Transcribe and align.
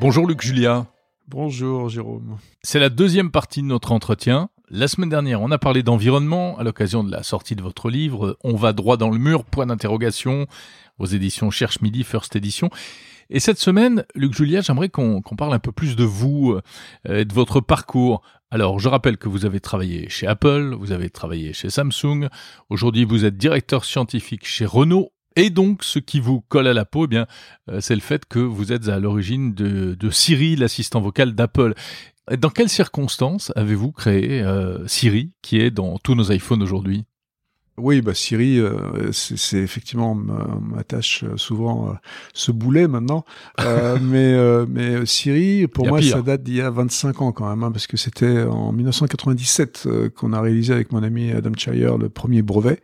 Bonjour 0.00 0.26
Luc 0.26 0.40
Julia. 0.40 0.86
Bonjour 1.26 1.90
Jérôme. 1.90 2.38
C'est 2.62 2.78
la 2.78 2.88
deuxième 2.88 3.30
partie 3.30 3.60
de 3.60 3.66
notre 3.66 3.92
entretien. 3.92 4.48
La 4.70 4.88
semaine 4.88 5.10
dernière, 5.10 5.42
on 5.42 5.50
a 5.50 5.58
parlé 5.58 5.82
d'environnement 5.82 6.56
à 6.58 6.64
l'occasion 6.64 7.04
de 7.04 7.10
la 7.10 7.22
sortie 7.22 7.56
de 7.56 7.62
votre 7.62 7.90
livre 7.90 8.38
On 8.42 8.56
va 8.56 8.72
droit 8.72 8.96
dans 8.96 9.10
le 9.10 9.18
mur, 9.18 9.44
point 9.44 9.66
d'interrogation, 9.66 10.46
aux 10.98 11.06
éditions 11.06 11.50
Cherche 11.50 11.82
Midi, 11.82 12.04
First 12.04 12.36
Edition. 12.36 12.70
Et 13.30 13.40
cette 13.40 13.58
semaine, 13.58 14.04
Luc 14.14 14.34
Julia, 14.34 14.62
j'aimerais 14.62 14.88
qu'on 14.88 15.22
parle 15.36 15.52
un 15.52 15.58
peu 15.58 15.72
plus 15.72 15.96
de 15.96 16.04
vous 16.04 16.58
euh, 17.08 17.24
de 17.24 17.32
votre 17.32 17.60
parcours. 17.60 18.22
Alors, 18.50 18.78
je 18.78 18.88
rappelle 18.88 19.18
que 19.18 19.28
vous 19.28 19.44
avez 19.44 19.60
travaillé 19.60 20.08
chez 20.08 20.26
Apple, 20.26 20.74
vous 20.78 20.92
avez 20.92 21.10
travaillé 21.10 21.52
chez 21.52 21.68
Samsung. 21.68 22.28
Aujourd'hui, 22.70 23.04
vous 23.04 23.26
êtes 23.26 23.36
directeur 23.36 23.84
scientifique 23.84 24.46
chez 24.46 24.64
Renault 24.64 25.12
et 25.36 25.50
donc, 25.50 25.84
ce 25.84 26.00
qui 26.00 26.18
vous 26.18 26.40
colle 26.40 26.66
à 26.66 26.72
la 26.72 26.84
peau, 26.84 27.04
eh 27.04 27.06
bien, 27.06 27.28
euh, 27.70 27.80
c'est 27.80 27.94
le 27.94 28.00
fait 28.00 28.26
que 28.26 28.40
vous 28.40 28.72
êtes 28.72 28.88
à 28.88 28.98
l'origine 28.98 29.54
de, 29.54 30.10
Siri, 30.10 30.56
l'assistant 30.56 31.00
vocal 31.00 31.32
d'Apple. 31.34 31.74
Dans 32.36 32.50
quelles 32.50 32.68
circonstances 32.68 33.52
avez-vous 33.54 33.92
créé 33.92 34.42
euh, 34.42 34.84
Siri, 34.88 35.30
qui 35.40 35.60
est 35.60 35.70
dans 35.70 35.96
tous 35.98 36.16
nos 36.16 36.32
iPhones 36.32 36.60
aujourd'hui? 36.60 37.04
Oui, 37.78 38.00
bah 38.00 38.14
Siri, 38.14 38.58
euh, 38.58 39.12
c'est 39.12 39.58
effectivement 39.58 40.14
ma, 40.14 40.84
tâche 40.84 41.24
souvent 41.36 41.96
ce 42.32 42.52
boulet 42.52 42.88
maintenant. 42.88 43.24
mais 44.02 44.36
mais 44.66 45.06
Siri, 45.06 45.66
pour 45.66 45.86
moi, 45.86 46.02
ça 46.02 46.22
date 46.22 46.42
d'il 46.42 46.56
y 46.56 46.60
a 46.60 46.70
25 46.70 47.22
ans 47.22 47.32
quand 47.32 47.48
même, 47.48 47.62
hein, 47.62 47.72
parce 47.72 47.86
que 47.86 47.96
c'était 47.96 48.42
en 48.42 48.72
1997 48.72 49.88
qu'on 50.14 50.32
a 50.32 50.40
réalisé 50.40 50.72
avec 50.72 50.92
mon 50.92 51.02
ami 51.02 51.32
Adam 51.32 51.52
Chire 51.56 51.98
le 51.98 52.08
premier 52.08 52.42
brevet. 52.42 52.80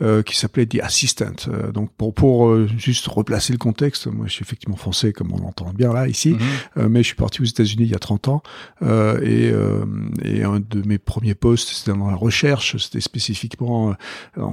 Euh, 0.00 0.22
qui 0.22 0.36
s'appelait 0.36 0.64
The 0.64 0.78
Assistant. 0.80 1.48
Euh, 1.48 1.72
donc 1.72 1.90
pour, 1.96 2.14
pour 2.14 2.50
euh, 2.50 2.68
juste 2.78 3.08
replacer 3.08 3.52
le 3.52 3.58
contexte, 3.58 4.06
moi 4.06 4.26
je 4.28 4.32
suis 4.32 4.44
effectivement 4.44 4.76
français 4.76 5.12
comme 5.12 5.32
on 5.32 5.38
l'entend 5.38 5.72
bien 5.72 5.92
là 5.92 6.06
ici, 6.06 6.36
mhm. 6.76 6.86
mais 6.86 7.02
je 7.02 7.08
suis 7.08 7.16
parti 7.16 7.42
aux 7.42 7.44
États-Unis 7.44 7.82
il 7.82 7.90
y 7.90 7.96
a 7.96 7.98
30 7.98 8.28
ans 8.28 8.42
et, 8.80 9.50
et 10.22 10.44
un 10.44 10.60
de 10.60 10.86
mes 10.86 10.98
premiers 10.98 11.34
postes 11.34 11.70
c'était 11.70 11.98
dans 11.98 12.08
la 12.08 12.14
recherche, 12.14 12.76
c'était 12.76 13.00
spécifiquement 13.00 13.96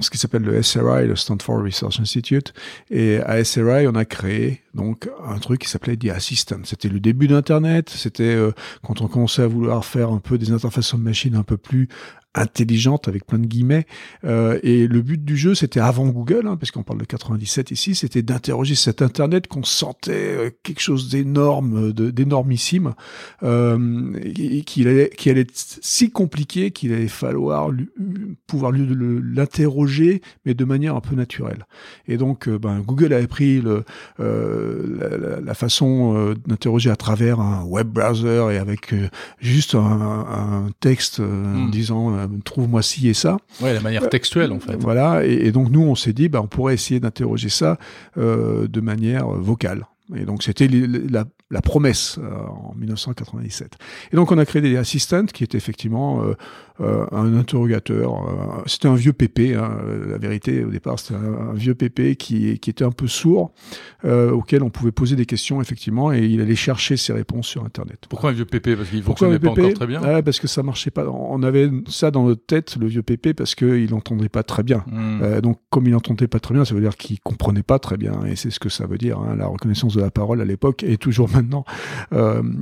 ce 0.01 0.09
qui 0.09 0.17
s'appelle 0.17 0.43
le 0.43 0.61
SRI, 0.61 1.07
le 1.07 1.15
Stanford 1.15 1.63
Research 1.63 1.99
Institute, 1.99 2.53
et 2.89 3.19
à 3.19 3.43
SRI 3.43 3.87
on 3.87 3.95
a 3.95 4.05
créé 4.05 4.61
donc 4.73 5.09
un 5.25 5.37
truc 5.37 5.61
qui 5.61 5.69
s'appelait 5.69 5.97
The 5.97 6.09
Assistant. 6.09 6.59
C'était 6.63 6.89
le 6.89 6.99
début 6.99 7.27
d'Internet, 7.27 7.89
c'était 7.89 8.37
quand 8.83 9.01
on 9.01 9.07
commençait 9.07 9.43
à 9.43 9.47
vouloir 9.47 9.85
faire 9.85 10.09
un 10.09 10.19
peu 10.19 10.37
des 10.37 10.51
interfaces 10.51 10.93
machine 10.93 11.35
un 11.35 11.43
peu 11.43 11.57
plus 11.57 11.87
intelligente 12.35 13.07
avec 13.07 13.25
plein 13.25 13.39
de 13.39 13.47
guillemets. 13.47 13.85
Euh, 14.23 14.59
et 14.63 14.87
le 14.87 15.01
but 15.01 15.23
du 15.23 15.37
jeu, 15.37 15.55
c'était 15.55 15.79
avant 15.79 16.07
Google, 16.07 16.47
hein, 16.47 16.57
parce 16.57 16.71
qu'on 16.71 16.83
parle 16.83 16.99
de 16.99 17.05
97 17.05 17.71
ici, 17.71 17.95
c'était 17.95 18.21
d'interroger 18.21 18.75
cet 18.75 19.01
Internet 19.01 19.47
qu'on 19.47 19.63
sentait 19.63 20.11
euh, 20.11 20.49
quelque 20.63 20.81
chose 20.81 21.09
d'énorme, 21.09 21.93
d'énormissime, 21.93 22.93
euh, 23.43 24.13
et 24.23 24.63
qui 24.63 24.87
allait, 24.87 25.09
qui 25.15 25.29
allait 25.29 25.41
être 25.41 25.51
si 25.53 26.11
compliqué 26.11 26.71
qu'il 26.71 26.93
allait 26.93 27.07
falloir 27.07 27.71
pouvoir 28.47 28.71
l'interroger, 28.71 30.21
mais 30.45 30.53
de 30.53 30.65
manière 30.65 30.95
un 30.95 31.01
peu 31.01 31.15
naturelle. 31.15 31.65
Et 32.07 32.17
donc, 32.17 32.47
euh, 32.47 32.57
ben, 32.57 32.79
Google 32.79 33.13
avait 33.13 33.27
pris 33.27 33.61
le, 33.61 33.83
euh, 34.19 35.19
la, 35.19 35.41
la, 35.41 35.53
façon 35.53 36.35
d'interroger 36.45 36.89
à 36.89 36.97
travers 36.97 37.39
un 37.39 37.63
web 37.63 37.87
browser 37.87 38.47
et 38.51 38.57
avec 38.57 38.93
juste 39.39 39.73
un, 39.75 39.79
un 39.79 40.69
texte 40.81 41.21
en 41.21 41.67
hmm. 41.67 41.71
disant 41.71 42.24
trouve-moi 42.43 42.81
ci 42.81 43.07
et 43.09 43.13
ça. 43.13 43.37
Ouais, 43.61 43.73
la 43.73 43.81
manière 43.81 44.09
textuelle 44.09 44.51
en 44.51 44.59
fait. 44.59 44.75
Voilà, 44.75 45.25
et, 45.25 45.51
donc 45.51 45.69
nous 45.69 45.81
on 45.81 45.95
s'est 45.95 46.13
dit, 46.13 46.29
bah, 46.29 46.41
on 46.41 46.47
pourrait 46.47 46.73
essayer 46.73 46.99
d'interroger 46.99 47.49
ça 47.49 47.77
euh, 48.17 48.67
de 48.67 48.81
manière 48.81 49.27
vocale. 49.27 49.85
Et 50.15 50.25
donc 50.25 50.43
c'était 50.43 50.67
la, 50.67 51.25
la, 51.55 51.61
promesse 51.61 52.19
euh, 52.19 52.45
en 52.47 52.73
1997. 52.75 53.77
Et 54.11 54.15
donc 54.15 54.31
on 54.31 54.37
a 54.37 54.45
créé 54.45 54.61
des 54.61 54.77
assistants 54.77 55.25
qui 55.25 55.43
étaient 55.43 55.57
effectivement 55.57 56.23
euh, 56.23 56.33
euh, 56.81 57.05
un 57.11 57.35
interrogateur. 57.35 58.63
C'était 58.65 58.87
un 58.87 58.95
vieux 58.95 59.13
pépé, 59.13 59.55
hein, 59.55 59.77
la 60.07 60.17
vérité 60.17 60.63
au 60.63 60.69
départ, 60.69 60.99
c'était 60.99 61.15
un, 61.15 61.53
vieux 61.53 61.75
pépé 61.75 62.15
qui, 62.15 62.59
qui 62.59 62.69
était 62.69 62.83
un 62.83 62.91
peu 62.91 63.07
sourd, 63.07 63.53
auquel 64.03 64.63
on 64.63 64.69
pouvait 64.69 64.91
poser 64.91 65.15
des 65.15 65.25
questions 65.25 65.61
effectivement, 65.61 66.11
et 66.11 66.25
il 66.25 66.41
allait 66.41 66.55
chercher 66.55 66.97
ses 66.97 67.13
réponses 67.13 67.47
sur 67.47 67.63
Internet. 67.63 68.05
Pourquoi 68.09 68.31
un 68.31 68.33
vieux 68.33 68.45
pépé? 68.45 68.75
Parce 68.75 68.89
qu'il 68.89 69.03
fonctionnait 69.03 69.39
pas 69.39 69.49
encore 69.49 69.73
très 69.73 69.87
bien. 69.87 70.01
Ah, 70.03 70.21
parce 70.21 70.39
que 70.39 70.47
ça 70.47 70.63
marchait 70.63 70.91
pas. 70.91 71.07
On 71.07 71.41
avait 71.43 71.69
ça 71.87 72.11
dans 72.11 72.25
notre 72.25 72.45
tête, 72.45 72.75
le 72.77 72.87
vieux 72.87 73.03
pépé, 73.03 73.33
parce 73.33 73.55
qu'il 73.55 73.89
n'entendait 73.89 74.29
pas 74.29 74.43
très 74.43 74.63
bien. 74.63 74.83
Hmm. 74.87 75.41
donc 75.41 75.59
comme 75.69 75.87
il 75.87 75.91
n'entendait 75.91 76.27
pas 76.27 76.39
très 76.39 76.53
bien, 76.53 76.65
ça 76.65 76.75
veut 76.75 76.81
dire 76.81 76.97
qu'il 76.97 77.19
comprenait 77.19 77.63
pas 77.63 77.79
très 77.79 77.97
bien, 77.97 78.25
et 78.25 78.35
c'est 78.35 78.49
ce 78.49 78.59
que 78.59 78.69
ça 78.69 78.85
veut 78.85 78.97
dire. 78.97 79.19
Hein, 79.19 79.35
la 79.35 79.47
reconnaissance 79.47 79.95
de 79.95 80.01
la 80.01 80.11
parole 80.11 80.41
à 80.41 80.45
l'époque 80.45 80.83
et 80.83 80.97
toujours 80.97 81.29
maintenant, 81.29 81.44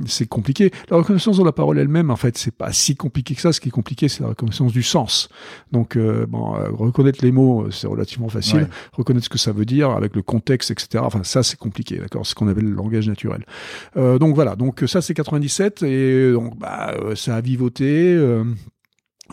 c'est 0.06 0.28
compliqué. 0.28 0.70
La 0.90 0.96
reconnaissance 0.96 1.38
de 1.38 1.44
la 1.44 1.52
parole 1.52 1.78
elle-même, 1.78 2.10
en 2.10 2.16
fait, 2.16 2.36
c'est 2.38 2.54
pas 2.54 2.72
si 2.72 2.96
compliqué 2.96 3.34
que 3.34 3.40
ça. 3.40 3.52
Ce 3.52 3.60
qui 3.60 3.68
est 3.68 3.72
compliqué 3.72 4.08
c'est 4.08 4.22
la 4.22 4.28
reconnaissance 4.28 4.72
du 4.72 4.82
sens. 4.82 5.28
Donc, 5.72 5.96
euh, 5.96 6.26
bon, 6.26 6.56
euh, 6.56 6.68
reconnaître 6.70 7.24
les 7.24 7.32
mots, 7.32 7.62
euh, 7.62 7.70
c'est 7.70 7.86
relativement 7.86 8.28
facile. 8.28 8.68
Reconnaître 8.92 9.24
ce 9.24 9.30
que 9.30 9.38
ça 9.38 9.52
veut 9.52 9.64
dire 9.64 9.90
avec 9.90 10.14
le 10.14 10.22
contexte, 10.22 10.70
etc. 10.70 11.02
Enfin, 11.06 11.24
ça, 11.24 11.42
c'est 11.42 11.58
compliqué, 11.58 11.98
d'accord? 11.98 12.26
Ce 12.26 12.34
qu'on 12.34 12.48
appelle 12.48 12.64
le 12.64 12.74
langage 12.74 13.08
naturel. 13.08 13.44
donc 13.96 14.34
voilà. 14.34 14.56
Donc 14.56 14.84
ça, 14.86 15.00
c'est 15.02 15.14
97 15.14 15.82
et 15.82 16.32
donc 16.32 16.58
bah, 16.58 16.94
ça 17.14 17.36
a 17.36 17.40
vivoté. 17.40 18.18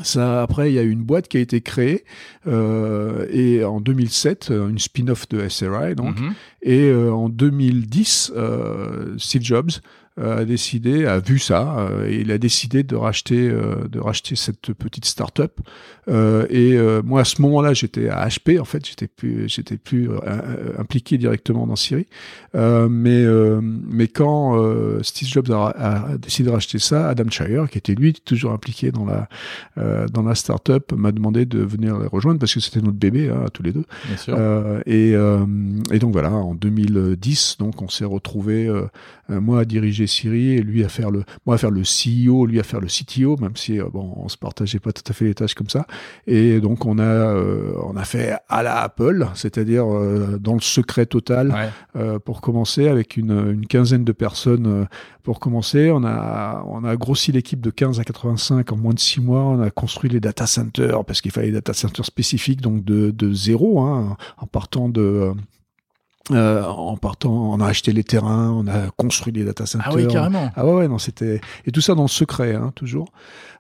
Ça, 0.03 0.41
après, 0.41 0.72
il 0.72 0.75
y 0.75 0.79
a 0.79 0.84
eu 0.84 0.89
une 0.89 1.03
boîte 1.03 1.28
qui 1.28 1.38
a 1.38 1.39
été 1.39 1.62
créée 1.62 2.03
euh, 2.47 3.25
et 3.29 3.63
en 3.63 3.81
2007, 3.81 4.51
une 4.51 4.79
spin-off 4.79 5.28
de 5.29 5.47
SRI 5.47 5.95
donc, 5.95 6.19
mm-hmm. 6.19 6.34
et 6.63 6.94
en 7.09 7.29
2010, 7.29 8.34
euh, 8.35 9.16
Steve 9.17 9.44
Jobs 9.44 9.69
euh, 9.69 10.00
a 10.17 10.44
décidé, 10.44 11.05
a 11.05 11.19
vu 11.19 11.39
ça, 11.39 11.77
euh, 11.79 12.07
et 12.07 12.19
il 12.19 12.31
a 12.31 12.38
décidé 12.38 12.83
de 12.83 12.95
racheter, 12.95 13.49
euh, 13.49 13.88
de 13.88 13.99
racheter 13.99 14.35
cette 14.35 14.73
petite 14.73 15.05
start-up. 15.05 15.59
et 16.07 16.77
moi, 17.03 17.22
à 17.22 17.23
ce 17.23 17.41
moment-là, 17.41 17.73
j'étais 17.73 18.09
à 18.09 18.27
HP. 18.27 18.59
En 18.59 18.66
fait, 18.66 18.85
j'étais 18.85 19.07
plus, 19.07 19.47
j'étais 19.47 19.77
plus 19.77 20.09
impliqué 20.77 21.17
directement 21.17 21.66
dans 21.66 21.77
Siri. 21.77 22.07
mais, 22.53 23.25
mais 23.61 24.07
quand 24.07 24.59
Steve 25.03 25.29
Jobs 25.29 25.51
a, 25.51 26.17
décidé 26.19 26.49
de 26.49 26.53
racheter 26.53 26.79
ça, 26.79 27.07
Adam 27.07 27.29
Shire, 27.29 27.69
qui 27.69 27.78
était 27.78 27.95
lui 27.95 28.13
toujours 28.13 28.51
impliqué 28.51 28.91
dans 28.91 29.05
la, 29.05 29.29
dans 30.07 30.23
la 30.23 30.35
start-up, 30.35 30.91
m'a 30.91 31.11
demandé 31.11 31.45
de 31.45 31.59
venir 31.59 31.97
les 31.97 32.07
rejoindre 32.07 32.39
parce 32.39 32.53
que 32.53 32.59
c'était 32.59 32.81
notre 32.81 32.97
bébé, 32.97 33.29
hein, 33.29 33.45
tous 33.53 33.63
les 33.63 33.72
deux. 33.72 33.85
Bien 34.07 34.17
sûr. 34.17 34.38
et, 34.85 35.11
et 35.11 35.99
donc 35.99 36.11
voilà, 36.11 36.31
en 36.31 36.55
2010, 36.55 37.57
donc 37.59 37.81
on 37.81 37.88
s'est 37.88 38.05
retrouvé 38.05 38.69
moi 39.29 39.61
à 39.61 39.66
diriger 39.66 40.00
Siri 40.07 40.53
et 40.53 40.62
lui 40.62 40.84
à 40.84 40.89
faire 40.89 41.12
le, 41.12 41.23
moi 41.45 41.56
à 41.56 41.57
faire 41.57 41.72
le 41.72 41.81
CEO, 41.81 42.45
lui 42.45 42.59
à 42.59 42.63
faire 42.63 42.79
le 42.79 42.88
CTO, 42.88 43.38
même 43.38 43.56
si 43.56 43.79
euh, 43.79 43.85
bon, 43.91 44.13
on 44.17 44.29
se 44.29 44.38
partageait 44.38 44.79
pas 44.79 44.91
tout 44.91 45.03
à 45.07 45.13
fait 45.13 45.25
les 45.25 45.34
tâches 45.34 45.56
comme 45.56 45.69
ça. 45.69 45.85
Et 46.28 46.59
donc 46.59 46.85
on 46.85 47.00
a, 47.00 47.03
euh, 47.03 47.73
on 47.84 47.95
a 47.95 48.03
fait 48.03 48.35
à 48.50 48.63
la 48.63 48.81
Apple, 48.81 49.28
c'est-à-dire 49.34 49.85
euh, 49.85 50.38
dans 50.40 50.53
le 50.53 50.61
secret 50.61 51.06
total 51.06 51.72
pour 52.25 52.41
commencer 52.41 52.88
avec 52.88 53.17
une, 53.17 53.51
une 53.51 53.67
quinzaine 53.67 54.03
de 54.03 54.11
personnes 54.11 54.88
pour 55.23 55.40
commencer. 55.40 55.91
On 55.91 56.03
a, 56.03 56.63
on 56.67 56.84
a 56.84 56.95
grossi 56.95 57.31
l'équipe 57.31 57.61
de 57.61 57.69
15 57.69 58.00
à 58.00 58.03
85 58.03 58.72
en 58.72 58.78
moins 58.78 58.94
de 58.94 59.00
6 59.00 59.22
mois. 59.22 59.41
On 59.41 59.61
a 59.61 59.69
construit 59.69 60.09
les 60.09 60.19
data 60.19 60.47
centers 60.47 61.03
parce 61.06 61.22
qu'il 61.22 61.31
fallait 61.31 61.47
des 61.47 61.53
data 61.53 61.73
centers 61.73 62.06
spécifiques, 62.06 62.61
donc 62.61 62.84
de, 62.84 63.11
de 63.11 63.34
zéro, 63.34 63.81
hein, 63.81 64.17
en 64.38 64.47
partant 64.47 64.90
de 64.90 65.34
euh, 66.33 66.63
en 66.65 66.97
partant, 66.97 67.31
on 67.31 67.59
a 67.59 67.67
acheté 67.67 67.91
les 67.91 68.03
terrains, 68.03 68.51
on 68.51 68.67
a 68.67 68.89
construit 68.97 69.33
des 69.33 69.43
data 69.43 69.65
centers. 69.65 69.87
Ah 69.89 69.95
oui, 69.95 70.07
carrément. 70.07 70.51
Ah 70.55 70.65
ouais, 70.65 70.73
ouais 70.73 70.87
non, 70.87 70.97
c'était 70.97 71.41
et 71.65 71.71
tout 71.71 71.81
ça 71.81 71.95
dans 71.95 72.03
le 72.03 72.07
secret, 72.07 72.55
hein, 72.55 72.71
toujours. 72.75 73.11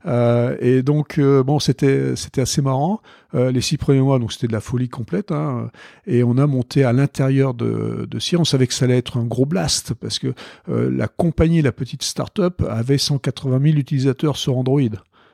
Euh, 0.05 0.57
et 0.59 0.81
donc 0.81 1.19
euh, 1.19 1.43
bon, 1.43 1.59
c'était 1.59 2.15
c'était 2.15 2.41
assez 2.41 2.61
marrant. 2.61 3.01
Euh, 3.33 3.51
les 3.51 3.61
six 3.61 3.77
premiers 3.77 4.01
mois, 4.01 4.19
donc 4.19 4.33
c'était 4.33 4.47
de 4.47 4.53
la 4.53 4.61
folie 4.61 4.89
complète. 4.89 5.31
Hein, 5.31 5.69
et 6.05 6.23
on 6.23 6.37
a 6.37 6.47
monté 6.47 6.83
à 6.83 6.91
l'intérieur 6.93 7.53
de, 7.53 8.07
de 8.09 8.19
Sierra. 8.19 8.41
On 8.41 8.45
savait 8.45 8.67
que 8.67 8.73
ça 8.73 8.85
allait 8.85 8.97
être 8.97 9.17
un 9.17 9.23
gros 9.23 9.45
blast 9.45 9.93
parce 9.93 10.19
que 10.19 10.33
euh, 10.69 10.89
la 10.91 11.07
compagnie, 11.07 11.61
la 11.61 11.71
petite 11.71 12.03
start-up, 12.03 12.61
avait 12.67 12.97
180 12.97 13.59
000 13.61 13.77
utilisateurs 13.77 14.37
sur 14.37 14.57
Android. 14.57 14.81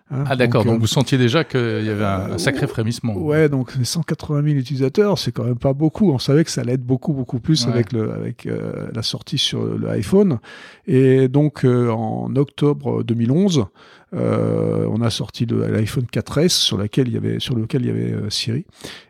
Hein. 0.09 0.24
ah 0.25 0.38
d'accord, 0.38 0.63
donc, 0.63 0.75
euh, 0.75 0.80
vous 0.80 0.88
sentiez 0.88 1.18
déjà 1.18 1.44
qu'il 1.44 1.83
y 1.83 1.89
avait 1.89 2.06
un, 2.06 2.38
sacré 2.38 2.65
frémissement. 2.65 3.18
Ouais, 3.18 3.50
donc 3.50 3.74
180 3.83 4.42
000 4.44 4.56
utilisateurs, 4.56 5.18
c'est 5.18 5.33
quand 5.33 5.44
même 5.44 5.57
pas 5.57 5.74
beaucoup. 5.74 6.12
On 6.12 6.19
savait 6.19 6.45
que 6.45 6.51
ça 6.51 6.62
allait 6.62 6.74
être 6.74 6.86
beaucoup 6.86 7.12
beaucoup 7.12 7.39
plus 7.39 7.68
avec 7.68 7.92
le 7.92 8.13
avec 8.13 8.45
euh, 8.45 8.88
la 8.94 9.04
sortie 9.04 9.38
sur 9.38 9.77
l'iPhone. 9.77 10.39
Et 10.88 11.27
donc 11.27 11.65
euh, 11.65 11.89
en 11.89 12.33
octobre 12.38 13.04
2011, 13.04 13.65
on 14.13 15.01
a 15.01 15.09
sorti 15.09 15.45
l'iPhone 15.45 16.06
4S 16.12 16.50
sur 16.50 16.77
laquelle 16.77 17.07
il 17.07 17.13
y 17.13 17.18
avait 17.18 17.39
sur 17.39 17.56
lequel 17.56 17.81
il 17.83 17.88
y 17.88 17.92
avait 17.92 18.30
Siri. 18.30 18.65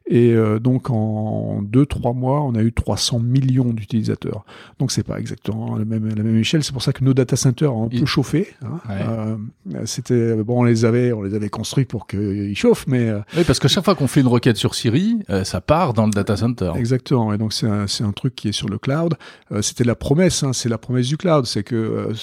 Et 0.10 0.34
euh, 0.34 0.60
donc 0.60 0.90
en 0.90 1.62
2-3 1.64 2.16
mois, 2.16 2.42
on 2.42 2.56
a 2.56 2.62
eu 2.62 2.72
300 2.72 3.20
millions 3.20 3.74
d'utilisateurs. 3.74 4.46
Donc 4.80 4.92
c'est 4.92 5.04
pas 5.04 5.20
exactement 5.20 5.76
la 5.76 5.84
même, 5.84 6.08
la 6.08 6.24
même 6.24 6.38
échelle. 6.38 6.64
C'est 6.64 6.72
pour 6.72 6.82
ça 6.82 6.94
que 6.94 7.04
nos 7.04 7.14
data 7.14 7.36
centers 7.36 7.76
ont 7.76 7.86
un 7.86 7.90
peu 7.90 8.06
chauffé. 8.06 8.48
Hein. 8.64 8.80
Euh, 8.90 9.36
c'était 9.86 10.36
bon, 10.36 10.62
on 10.62 10.64
les 10.64 10.86
avait, 10.86 11.12
on 11.12 11.24
les 11.24 11.34
avait 11.34 11.50
construits 11.50 11.86
pour 11.86 12.08
qu'ils 12.08 12.56
chauffent, 12.56 12.88
mais 12.88 13.10
euh, 13.10 13.20
oui, 13.36 13.44
parce 13.46 13.60
que 13.60 13.68
chaque 13.68 13.84
fois 13.84 13.96
qu'on 13.96 14.08
fait 14.08 14.22
une 14.22 14.28
requête 14.28 14.58
sur 14.58 14.76
Siri, 14.76 15.20
ça 15.44 15.60
part 15.60 15.94
dans 15.94 16.06
le 16.06 16.12
data 16.12 16.38
center. 16.38 16.72
Exactement. 16.76 17.34
Et 17.34 17.38
donc 17.38 17.52
c'est 17.52 17.68
un, 17.68 17.86
un, 17.86 18.12
truc 18.14 18.36
qui 18.36 18.50
est 18.50 18.54
sur 18.54 18.70
le 18.70 18.78
cloud. 18.78 19.16
c'était 19.62 19.84
la 19.84 19.96
promesse. 19.96 20.44
Hein, 20.44 20.54
c'est 20.54 20.70
la 20.70 20.78
promesse 20.78 21.08
du 21.08 21.18
cloud, 21.18 21.46
c'est 21.46 21.64
que 21.64 22.14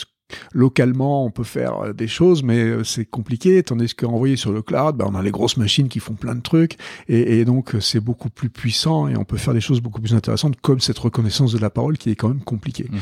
localement, 0.52 1.24
on 1.24 1.30
peut 1.30 1.44
faire 1.44 1.78
euh, 1.80 1.92
des 1.92 2.08
choses, 2.08 2.42
mais 2.42 2.58
euh, 2.58 2.84
c'est 2.84 3.04
compliqué. 3.04 3.62
Tandis 3.62 3.94
qu'envoyé 3.94 4.36
sur 4.36 4.52
le 4.52 4.62
cloud, 4.62 4.96
ben, 4.96 5.06
on 5.08 5.14
a 5.14 5.22
les 5.22 5.30
grosses 5.30 5.56
machines 5.56 5.88
qui 5.88 6.00
font 6.00 6.14
plein 6.14 6.34
de 6.34 6.40
trucs, 6.40 6.76
et, 7.08 7.44
donc 7.44 7.74
euh, 7.74 7.80
c'est 7.80 8.00
beaucoup 8.00 8.30
plus 8.30 8.50
puissant 8.50 9.08
et 9.08 9.16
on 9.16 9.24
peut 9.24 9.36
faire 9.36 9.54
des 9.54 9.60
choses 9.60 9.80
beaucoup 9.80 10.00
plus 10.00 10.14
intéressantes, 10.14 10.60
comme 10.60 10.80
cette 10.80 10.98
reconnaissance 10.98 11.52
de 11.52 11.58
la 11.58 11.70
parole 11.70 11.98
qui 11.98 12.10
est 12.10 12.16
quand 12.16 12.28
même 12.28 12.42
compliquée. 12.42 12.86
Mhm. 12.90 12.98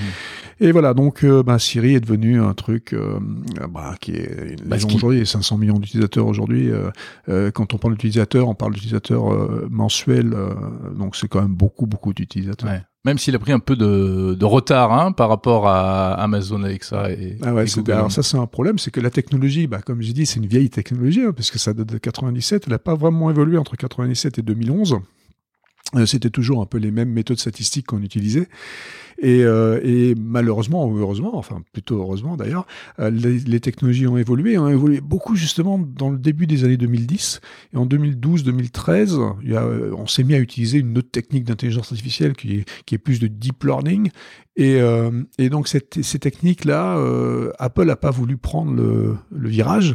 Et 0.61 0.73
voilà, 0.73 0.95
donc 0.95 1.25
ben, 1.25 1.59
Siri 1.59 1.95
est 1.95 2.01
devenu 2.01 2.41
un 2.41 2.55
truc 2.55 2.95
bah, 3.71 3.95
qui 4.01 4.13
est 4.13 4.63
bah, 4.65 4.77
aujourd'hui. 4.85 5.19
Il 5.19 5.21
y 5.21 5.23
a 5.23 5.27
500 5.27 5.59
millions 5.59 5.79
d'utilisateurs 5.79 6.27
aujourd'hui. 6.27 6.71
quand 7.27 7.75
on 7.75 7.79
parle 7.79 7.95
d'utilisateurs, 7.95 8.49
on 8.49 8.55
parle 8.55 8.75
d'utilisateurs 8.75 9.25
mensuels, 9.71 10.35
donc 10.97 11.17
c'est 11.17 11.29
quand 11.29 11.43
même 11.43 11.55
beaucoup, 11.55 11.87
beaucoup 11.87 12.13
d'utilisateurs. 12.13 12.71
Même 13.05 13.19
s'il 13.19 13.35
a 13.35 13.39
pris 13.41 13.51
un 13.51 13.59
peu 13.59 13.75
de, 13.75 14.35
de 14.39 14.45
retard 14.45 14.93
hein, 14.93 15.11
par 15.11 15.29
rapport 15.29 15.67
à 15.67 16.13
Amazon 16.15 16.63
Alexa 16.63 17.11
et, 17.11 17.37
ah 17.43 17.53
ouais, 17.53 17.65
Alors 17.91 18.13
ça, 18.13 18.23
c'est 18.23 18.37
un 18.37 18.47
problème, 18.47 18.79
c'est 18.79 18.93
que 18.93 19.01
la 19.01 19.11
technologie, 19.11 19.67
bah, 19.67 19.81
comme 19.85 20.01
j'ai 20.03 20.13
dit, 20.13 20.25
c'est 20.25 20.39
une 20.39 20.47
vieille 20.47 20.71
technologie, 20.71 21.23
hein, 21.23 21.33
parce 21.33 21.51
que 21.51 21.59
ça 21.59 21.75
date 21.75 21.89
de 21.89 21.99
97, 21.99 22.65
elle 22.67 22.73
n'a 22.73 22.79
pas 22.79 22.95
vraiment 22.95 23.29
évolué 23.29 23.59
entre 23.59 23.77
97 23.77 24.39
et 24.39 24.43
2011. 24.43 25.01
Euh, 25.97 26.07
c'était 26.07 26.31
toujours 26.31 26.63
un 26.63 26.67
peu 26.67 26.79
les 26.79 26.93
mêmes 26.93 27.11
méthodes 27.11 27.39
statistiques 27.39 27.87
qu'on 27.87 28.03
utilisait. 28.03 28.49
Et, 29.23 29.45
euh, 29.45 29.81
et, 29.85 30.15
malheureusement 30.17 30.87
ou 30.87 30.99
heureusement, 30.99 31.37
enfin 31.37 31.63
plutôt 31.73 31.99
heureusement 31.99 32.37
d'ailleurs, 32.37 32.67
euh, 32.99 33.11
les, 33.11 33.61
technologies 33.61 34.09
ont 34.09 34.17
évolué, 34.17 34.59
ont 34.59 34.69
évolué 34.69 35.01
beaucoup 35.01 35.37
justement 35.37 35.79
dans 35.79 36.11
le 36.11 36.19
début 36.19 36.49
des 36.49 36.65
années 36.65 36.77
2010. 36.77 37.41
Et 37.73 37.77
en 37.77 37.87
2012-2013, 37.87 39.93
on 39.97 40.07
s'est 40.07 40.25
mis 40.25 40.35
à 40.35 40.39
utiliser 40.39 40.79
une 40.79 40.99
autre 40.99 41.11
technique 41.11 41.45
d'intelligence 41.45 41.93
artificielle 41.93 42.35
qui 42.35 42.65
est, 42.91 42.99
plus 42.99 43.21
de 43.21 43.27
deep 43.27 43.65
learning 43.65 44.11
et, 44.55 44.83
euh, 44.83 45.11
donc 45.39 45.67
ces 45.67 46.19
techniques-là, 46.19 46.99
euh, 46.99 47.53
Apple 47.59 47.87
n'a 47.87 47.97
pas 47.97 48.11
voulu 48.11 48.37
prendre 48.37 48.75
le, 48.75 49.49
virage 49.49 49.95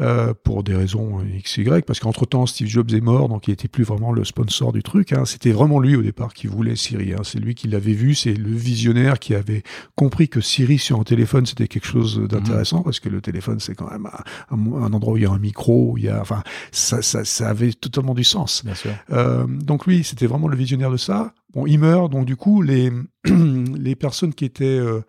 euh, 0.00 0.34
pour 0.42 0.64
des 0.64 0.74
raisons 0.74 1.22
x, 1.22 1.58
y, 1.58 1.84
parce 1.84 2.00
qu'entre-temps 2.00 2.46
Steve 2.46 2.66
Jobs 2.66 2.92
est 2.92 3.00
mort, 3.00 3.28
donc 3.28 3.46
il 3.46 3.52
était 3.52 3.68
plus 3.68 3.84
vraiment 3.84 4.10
le 4.10 4.24
sponsor 4.24 4.72
du 4.72 4.82
truc. 4.82 5.12
Hein. 5.12 5.24
C'était 5.24 5.52
vraiment 5.52 5.78
lui 5.78 5.94
au 5.94 6.02
départ 6.02 6.34
qui 6.34 6.48
voulait 6.48 6.74
Siri. 6.74 7.12
Hein. 7.12 7.22
C'est 7.22 7.38
lui 7.38 7.54
qui 7.54 7.68
l'avait 7.68 7.92
vu, 7.92 8.16
c'est 8.16 8.34
le 8.34 8.50
visionnaire 8.62 9.18
qui 9.18 9.34
avait 9.34 9.62
compris 9.94 10.28
que 10.28 10.40
Siri 10.40 10.78
sur 10.78 11.00
un 11.00 11.04
téléphone 11.04 11.46
c'était 11.46 11.68
quelque 11.68 11.86
chose 11.86 12.20
d'intéressant, 12.28 12.80
mmh. 12.80 12.84
parce 12.84 13.00
que 13.00 13.08
le 13.08 13.20
téléphone 13.20 13.60
c'est 13.60 13.74
quand 13.74 13.90
même 13.90 14.08
un, 14.50 14.56
un, 14.56 14.92
endroit 14.92 15.14
où 15.14 15.16
il 15.16 15.24
y 15.24 15.26
a 15.26 15.30
un 15.30 15.38
micro, 15.38 15.92
où 15.92 15.98
il 15.98 16.04
y 16.04 16.08
a, 16.08 16.20
enfin, 16.20 16.42
ça, 16.70 17.02
ça, 17.02 17.24
ça 17.24 17.48
avait 17.48 17.72
totalement 17.72 18.14
du 18.14 18.24
sens. 18.24 18.64
Bien 18.64 18.74
sûr. 18.74 18.92
Euh, 19.10 19.46
donc 19.46 19.86
lui, 19.86 20.04
c'était 20.04 20.26
vraiment 20.26 20.48
le 20.48 20.56
visionnaire 20.56 20.90
de 20.90 20.96
ça. 20.96 21.34
Bon, 21.54 21.66
il 21.66 21.78
meurt, 21.78 22.10
donc 22.10 22.24
du 22.24 22.36
coup, 22.36 22.62
les, 22.62 22.90
les 23.24 23.94
personnes 23.94 24.32
qui 24.32 24.46
étaient 24.46 24.64
euh, 24.64 25.02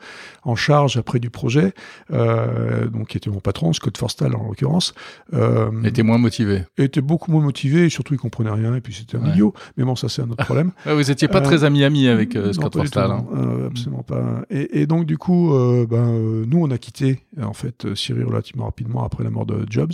en 0.44 0.56
charge 0.56 0.98
après 0.98 1.20
du 1.20 1.30
projet, 1.30 1.74
euh, 2.12 2.88
donc 2.88 3.08
qui 3.08 3.18
était 3.18 3.30
mon 3.30 3.40
patron, 3.40 3.72
Scott 3.72 3.98
Forstal 3.98 4.36
en 4.36 4.48
l'occurrence, 4.48 4.94
euh, 5.34 5.72
étaient 5.84 6.04
moins 6.04 6.18
motivés. 6.18 6.64
Étaient 6.78 7.02
beaucoup 7.02 7.32
moins 7.32 7.42
motivés, 7.42 7.86
et 7.86 7.90
surtout 7.90 8.14
ils 8.14 8.20
comprenaient 8.20 8.52
rien, 8.52 8.76
et 8.76 8.82
puis 8.82 8.94
c'était 8.94 9.18
un 9.18 9.26
idiot. 9.32 9.54
Mais 9.78 9.86
bon, 9.86 9.96
ça 9.96 10.10
c'est 10.10 10.22
un 10.22 10.30
autre 10.30 10.44
problème. 10.44 10.72
vous 10.86 11.12
étiez 11.12 11.30
pas 11.30 11.40
très 11.40 11.64
ami-ami 11.64 12.08
avec 12.08 12.38
Scott 12.52 12.76
Forstal. 12.76 13.12
Hein. 13.12 13.26
absolument 13.68 14.04
pas. 14.04 14.44
Et, 14.50 14.82
et, 14.82 14.86
donc 14.86 15.06
du 15.06 15.18
coup, 15.18 15.54
ben, 15.90 16.44
nous 16.46 16.60
on 16.60 16.72
a 16.72 16.78
quitté 16.78 17.24
en 17.42 17.54
fait 17.54 17.94
Siri 17.96 18.24
relativement 18.24 18.66
rapidement 18.66 19.06
après 19.06 19.24
la 19.24 19.30
mort 19.30 19.46
de 19.46 19.66
Jobs, 19.70 19.94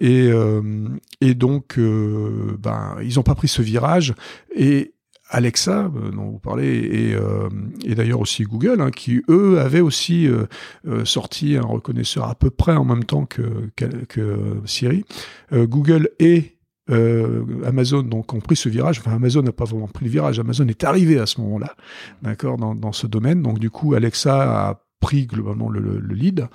et, 0.00 0.30
et 1.22 1.34
donc 1.34 1.78
ben 1.78 2.96
ils 3.02 3.18
ont 3.18 3.22
pas 3.24 3.34
pris 3.34 3.48
ce 3.48 3.62
virage 3.62 4.14
et 4.54 4.92
Alexa, 5.28 5.90
euh, 5.96 6.10
dont 6.10 6.30
vous 6.30 6.38
parlez, 6.38 6.66
et, 6.66 7.14
euh, 7.14 7.48
d'ailleurs 7.94 8.20
aussi 8.20 8.44
Google, 8.44 8.80
hein, 8.80 8.90
qui 8.90 9.22
eux 9.28 9.58
avaient 9.58 9.80
aussi 9.80 10.28
euh, 10.28 11.04
sorti 11.04 11.56
un 11.56 11.66
reconnaisseur 11.66 12.28
à 12.28 12.34
peu 12.34 12.50
près 12.50 12.76
en 12.76 12.84
même 12.84 13.04
temps 13.04 13.26
que, 13.26 13.42
Siri. 14.64 15.04
Google 15.52 16.10
et 16.18 16.56
Amazon 16.88 18.02
donc 18.02 18.32
ont 18.32 18.40
pris 18.40 18.56
ce 18.56 18.68
virage. 18.68 19.00
Enfin, 19.00 19.12
Amazon 19.12 19.42
n'a 19.42 19.52
pas 19.52 19.64
vraiment 19.64 19.88
pris 19.88 20.04
le 20.04 20.10
virage. 20.10 20.38
Amazon 20.38 20.66
est 20.68 20.84
arrivé 20.84 21.18
à 21.18 21.26
ce 21.26 21.40
moment-là, 21.40 21.74
d'accord, 22.22 22.56
dans 22.56 22.92
ce 22.92 23.06
domaine. 23.06 23.42
Donc 23.42 23.58
du 23.58 23.70
coup, 23.70 23.94
Alexa 23.94 24.68
a 24.68 24.85
pris 25.06 25.26
globalement 25.26 25.68
le, 25.68 25.78
le, 25.78 26.14
lead. 26.16 26.48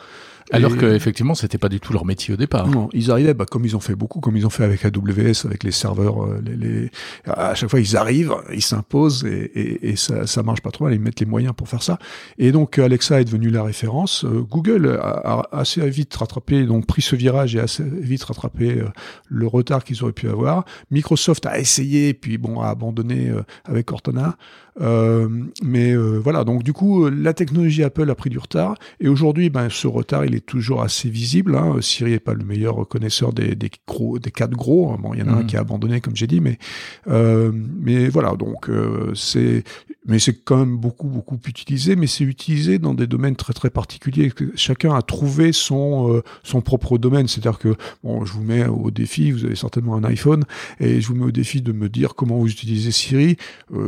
Alors 0.51 0.75
que 0.75 0.86
effectivement, 0.86 1.36
c'était 1.36 1.57
pas 1.57 1.69
du 1.69 1.80
tout 1.80 1.94
leur 1.94 2.03
métier 2.03 2.33
au 2.33 2.38
départ. 2.38 2.68
Non, 2.68 2.89
ils 2.92 3.09
arrivaient, 3.09 3.33
bah, 3.33 3.45
comme 3.50 3.63
ils 3.63 3.77
ont 3.77 3.80
fait 3.80 3.95
beaucoup, 3.95 4.19
comme 4.19 4.36
ils 4.36 4.45
ont 4.45 4.50
fait 4.50 4.65
avec 4.65 4.83
AWS, 4.83 5.45
avec 5.45 5.63
les 5.63 5.71
serveurs. 5.71 6.25
Euh, 6.25 6.42
les, 6.45 6.57
les... 6.57 6.92
À 7.25 7.56
chaque 7.56 7.69
fois, 7.69 7.80
ils 7.80 7.95
arrivent, 7.95 8.36
ils 8.51 8.62
s'imposent 8.62 9.24
et, 9.24 9.51
et, 9.56 9.92
et, 9.92 9.95
ça, 9.95 10.27
ça 10.27 10.44
marche 10.44 10.59
pas 10.59 10.71
trop 10.71 10.83
mal. 10.83 10.94
Ils 10.94 11.00
mettent 11.00 11.21
les 11.21 11.25
moyens 11.25 11.53
pour 11.56 11.69
faire 11.69 11.81
ça. 11.81 11.98
Et 12.38 12.51
donc 12.51 12.77
Alexa 12.77 13.21
est 13.21 13.24
devenu 13.24 13.50
la 13.50 13.63
référence. 13.63 14.25
Euh, 14.25 14.42
Google 14.42 15.00
a, 15.01 15.47
assez 15.54 15.89
vite 15.89 16.13
rattrapé, 16.13 16.65
donc 16.65 16.86
pris 16.86 17.01
ce 17.01 17.15
virage 17.15 17.56
et 17.56 17.62
assez 17.62 17.83
vite 17.86 18.24
rattrapé 18.24 18.80
euh, 18.80 18.89
le 19.30 19.47
retard 19.47 19.86
qu'ils 19.86 20.04
auraient 20.04 20.12
pu 20.12 20.27
avoir. 20.27 20.65
Microsoft 20.89 21.45
a 21.45 21.59
essayé, 21.59 22.13
puis 22.13 22.38
bon, 22.38 22.59
a 22.59 22.68
abandonné 22.68 23.31
avec 23.63 23.86
Cortana. 23.86 24.36
Euh, 24.80 25.27
mais 25.63 25.95
voilà, 25.95 26.44
donc 26.44 26.63
du 26.63 26.74
coup, 26.74 27.09
la 27.09 27.33
technologie 27.33 27.83
Apple 27.83 28.09
a 28.09 28.15
pris 28.15 28.30
du 28.30 28.39
retard. 28.42 28.76
Et 29.00 29.08
aujourd'hui, 29.08 29.50
ben, 29.50 29.70
ce 29.70 29.88
retard, 29.88 30.26
il 30.26 30.36
est 30.36 30.46
toujours 30.46 30.82
assez 30.82 31.10
visible. 31.10 31.56
Hein. 31.56 31.78
Siri 31.82 32.12
n'est 32.12 32.20
pas 32.20 32.34
le 32.34 32.44
meilleur 32.44 32.88
connaisseur 32.88 33.34
des, 33.34 33.56
des, 33.56 33.72
gros, 33.88 34.20
des 34.20 34.32
quatre 34.32 34.52
gros. 34.52 34.98
Bon, 34.98 35.14
il 35.14 35.20
y 35.20 35.24
en 35.24 35.28
a 35.28 35.32
un 35.32 35.44
mmh. 35.44 35.48
qui 35.48 35.58
a 35.58 35.62
abandonné, 35.62 36.02
comme 36.02 36.16
j'ai 36.16 36.28
dit, 36.28 36.42
mais, 36.42 36.58
euh, 37.08 37.52
mais 37.54 38.10
voilà, 38.10 38.36
donc 38.36 38.70
euh, 38.70 39.14
c'est 39.16 39.64
mais 40.08 40.18
c'est 40.18 40.34
quand 40.34 40.58
même 40.58 40.78
beaucoup 40.78 41.08
beaucoup 41.08 41.40
utilisé, 41.48 41.96
mais 41.96 42.08
c'est 42.08 42.24
utilisé 42.24 42.80
dans 42.80 42.96
des 42.96 43.06
domaines 43.06 43.36
très 43.36 43.54
très 43.54 43.70
particuliers. 43.70 44.32
Chacun 44.56 44.96
a 44.96 45.02
trouvé 45.04 45.52
son 45.52 46.12
euh, 46.12 46.22
son 46.44 46.62
propre 46.62 46.98
domaine. 46.98 47.28
C'est-à-dire 47.28 47.60
que 47.60 47.76
bon, 48.04 48.26
je 48.26 48.34
vous 48.34 48.42
mets 48.42 48.66
au 48.66 48.90
défi, 48.90 49.32
vous 49.32 49.46
avez 49.46 49.56
certainement 49.56 49.96
un 49.96 50.04
iPhone, 50.04 50.44
et 50.80 51.02
je 51.02 51.08
vous 51.08 51.16
mets 51.16 51.26
au 51.26 51.32
défi 51.32 51.62
de 51.62 51.72
me 51.72 51.88
dire 51.88 52.16
comment 52.16 52.38
vous 52.38 52.50
utilisez 52.50 52.92
Siri. 52.92 53.38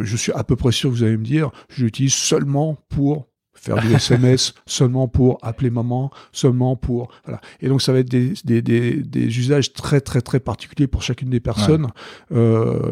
Je 0.02 0.16
suis 0.16 0.32
à 0.34 0.44
peu 0.44 0.56
près 0.56 0.72
sûr 0.72 0.92
que 0.92 0.96
vous 0.96 1.04
allez 1.04 1.18
me 1.18 1.26
dire, 1.26 1.50
je 1.70 1.84
l'utilise 1.84 2.14
seulement 2.14 2.78
pour 2.90 3.28
faire 3.64 3.82
du 3.82 3.94
SMS 3.94 4.54
seulement 4.66 5.08
pour 5.08 5.38
appeler 5.42 5.70
maman, 5.70 6.12
seulement 6.32 6.76
pour 6.76 7.10
voilà. 7.26 7.40
Et 7.62 7.70
donc 7.70 7.82
ça 7.82 7.94
va 7.94 8.00
être 8.00 8.10
des, 8.10 8.34
des, 8.44 8.62
des, 8.62 8.96
des 8.96 9.40
usages 9.40 9.72
très 9.72 10.02
très 10.02 10.22
très 10.22 10.40
particuliers 10.40 10.88
pour 10.88 11.02
chacune 11.02 11.30
des 11.30 11.40
personnes. 11.40 11.88
Euh, 12.34 12.92